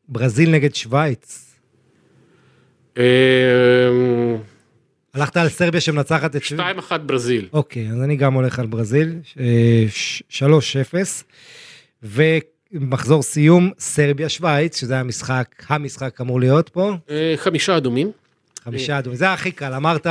ברזיל 0.09 0.49
נגד 0.51 0.75
שווייץ. 0.75 1.46
אה, 2.97 3.03
הלכת 5.13 5.37
על 5.37 5.49
סרביה 5.49 5.81
שמנצחת 5.81 6.35
את 6.35 6.43
שווייץ? 6.43 6.61
שתיים 6.61 6.77
אחת 6.77 6.99
ברזיל. 7.01 7.47
אוקיי, 7.53 7.89
אז 7.91 8.01
אני 8.01 8.15
גם 8.15 8.33
הולך 8.33 8.59
על 8.59 8.65
ברזיל. 8.65 9.15
אה, 9.39 9.85
ש- 9.89 10.23
3-0. 10.29 11.23
ומחזור 12.03 13.23
סיום, 13.23 13.71
סרביה 13.79 14.29
שווייץ, 14.29 14.79
שזה 14.79 14.99
המשחק, 14.99 15.45
המשחק 15.69 16.21
אמור 16.21 16.39
להיות 16.39 16.69
פה. 16.69 16.93
אה, 17.09 17.33
חמישה 17.37 17.77
אדומים. 17.77 18.11
חמישה 18.63 18.99
אדומים, 18.99 19.17
זה 19.17 19.33
הכי 19.33 19.51
קל, 19.51 19.73
אמרת, 19.73 20.07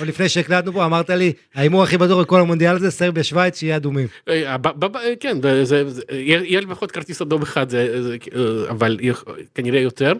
או 0.00 0.04
לפני 0.04 0.28
שהקלטנו 0.28 0.72
פה, 0.72 0.84
אמרת 0.84 1.10
לי, 1.10 1.32
ההימור 1.54 1.82
הכי 1.82 1.98
בטוח 1.98 2.20
בכל 2.20 2.40
המונדיאל 2.40 2.76
הזה, 2.76 2.90
סרביה 2.90 3.24
שווייץ, 3.24 3.58
שיהיה 3.58 3.76
אדומים. 3.76 4.08
אה, 4.28 4.56
כן, 5.20 5.36
יהיה 6.10 6.60
לפחות 6.60 6.90
כרטיס 6.92 7.22
אדום 7.22 7.42
אחד, 7.42 7.74
אה, 7.74 7.86
אבל 8.70 8.98
כנראה 9.54 9.80
יותר. 9.80 10.12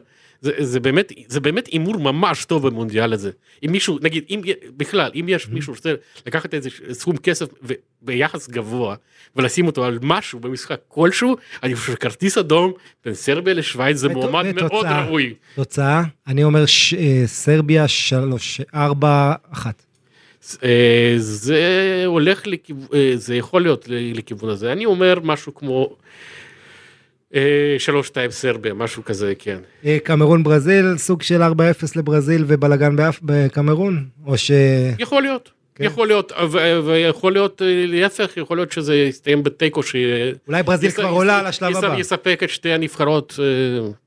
זה, 0.45 0.53
זה 0.59 0.81
באמת 0.81 1.13
זה 1.29 1.41
באמת 1.41 1.67
הימור 1.67 1.97
ממש 1.99 2.45
טוב 2.45 2.67
במונדיאל 2.69 3.13
הזה. 3.13 3.31
אם 3.67 3.73
מישהו 3.73 3.99
נגיד 4.03 4.25
אם 4.31 4.41
בכלל 4.77 5.11
אם 5.15 5.25
יש 5.29 5.49
מישהו 5.49 5.75
שרוצה 5.75 5.95
לקחת 6.27 6.55
איזה 6.55 6.69
סכום 6.93 7.17
כסף 7.17 7.47
ביחס 8.03 8.49
גבוה 8.49 8.95
ולשים 9.37 9.67
אותו 9.67 9.85
על 9.85 9.99
משהו 10.03 10.41
במשחק 10.41 10.81
כלשהו 10.89 11.37
אני 11.63 11.75
חושב 11.77 11.93
שכרטיס 11.93 12.39
אדום 12.39 12.73
בין 13.05 13.15
סרביה 13.15 13.55
לשווייץ 13.55 13.97
זה 13.97 14.09
מועמד 14.09 14.45
מאוד. 14.55 14.87
ראוי. 14.87 15.35
תוצאה, 15.55 16.03
אני 16.27 16.45
אומר 16.45 16.67
ש- 16.67 16.95
אה, 16.95 17.23
סרביה 17.27 17.89
3, 17.89 18.61
4, 18.75 19.35
1. 19.53 19.83
אה, 20.65 21.15
זה 21.17 21.63
הולך 22.07 22.47
לכיוון 22.47 22.87
זה 23.15 23.37
יכול 23.37 23.63
להיות 23.63 23.85
לכיוון 24.15 24.51
הזה 24.51 24.73
אני 24.73 24.85
אומר 24.87 25.19
משהו 25.23 25.55
כמו. 25.55 25.97
אה, 27.35 27.41
שלוש 27.79 28.07
שתיים 28.07 28.31
סרביה 28.31 28.75
משהו 28.75 29.05
כזה 29.05 29.33
כן. 29.39 29.59
אה, 29.85 29.99
קמרון 30.05 30.43
ברזיל, 30.45 30.95
סוג 30.99 31.23
של 31.23 31.43
4-0 31.43 31.47
לברזיל 31.97 32.45
ובלאגן 32.47 32.97
בקמרון, 33.23 34.05
או 34.27 34.39
ש... 34.39 34.51
יכול 34.99 35.23
להיות. 35.23 35.51
כן. 35.75 35.85
יכול 35.85 36.07
להיות, 36.07 36.33
ויכול 36.87 37.33
להיות 37.33 37.63
אה, 37.63 37.85
להפך, 37.87 38.37
יכול 38.37 38.57
להיות 38.57 38.73
שזה 38.73 38.95
יסתיים 38.97 39.43
בתיקו 39.43 39.83
ש... 39.83 39.97
אולי 40.49 40.63
ברזיל 40.63 40.89
יס- 40.89 40.95
כבר 40.97 41.09
עולה 41.09 41.39
על 41.39 41.47
השלב 41.47 41.71
יס- 41.71 41.77
הבא. 41.85 41.99
יספק 41.99 42.41
את 42.45 42.49
שתי 42.51 42.73
הנבחרות. 42.73 43.39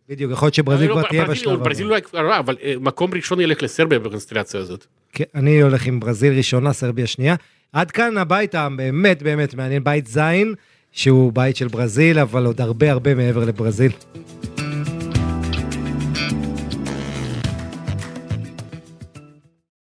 בדיוק, 0.09 0.31
יכול 0.31 0.45
להיות 0.45 0.53
שברזיל 0.53 0.89
לא, 0.89 0.93
כבר 0.93 1.03
תהיה 1.09 1.21
ברזיל- 1.25 1.33
בשלב 1.41 1.53
הבא. 1.53 1.63
ברזיל 1.63 1.85
אולי 1.87 2.01
כבר 2.01 2.19
רע, 2.19 2.39
אבל 2.39 2.55
מקום 2.79 3.13
ראשון 3.13 3.41
ילך 3.41 3.63
לסרביה 3.63 3.99
בקונסטלציה 3.99 4.59
הזאת. 4.59 4.85
כן, 5.13 5.23
אני 5.35 5.61
הולך 5.61 5.85
עם 5.85 5.99
ברזיל 5.99 6.33
ראשונה, 6.37 6.73
סרביה 6.73 7.07
שנייה. 7.07 7.35
עד 7.73 7.91
כאן 7.91 8.17
הבית 8.17 8.55
הבאמת 8.55 9.23
באמת 9.23 9.53
מעניין, 9.55 9.83
בית 9.83 10.07
זין, 10.07 10.53
שהוא 10.97 11.33
בית 11.33 11.55
של 11.55 11.67
ברזיל, 11.67 12.19
אבל 12.19 12.45
עוד 12.45 12.61
הרבה 12.61 12.91
הרבה 12.91 13.15
מעבר 13.15 13.45
לברזיל. 13.45 13.91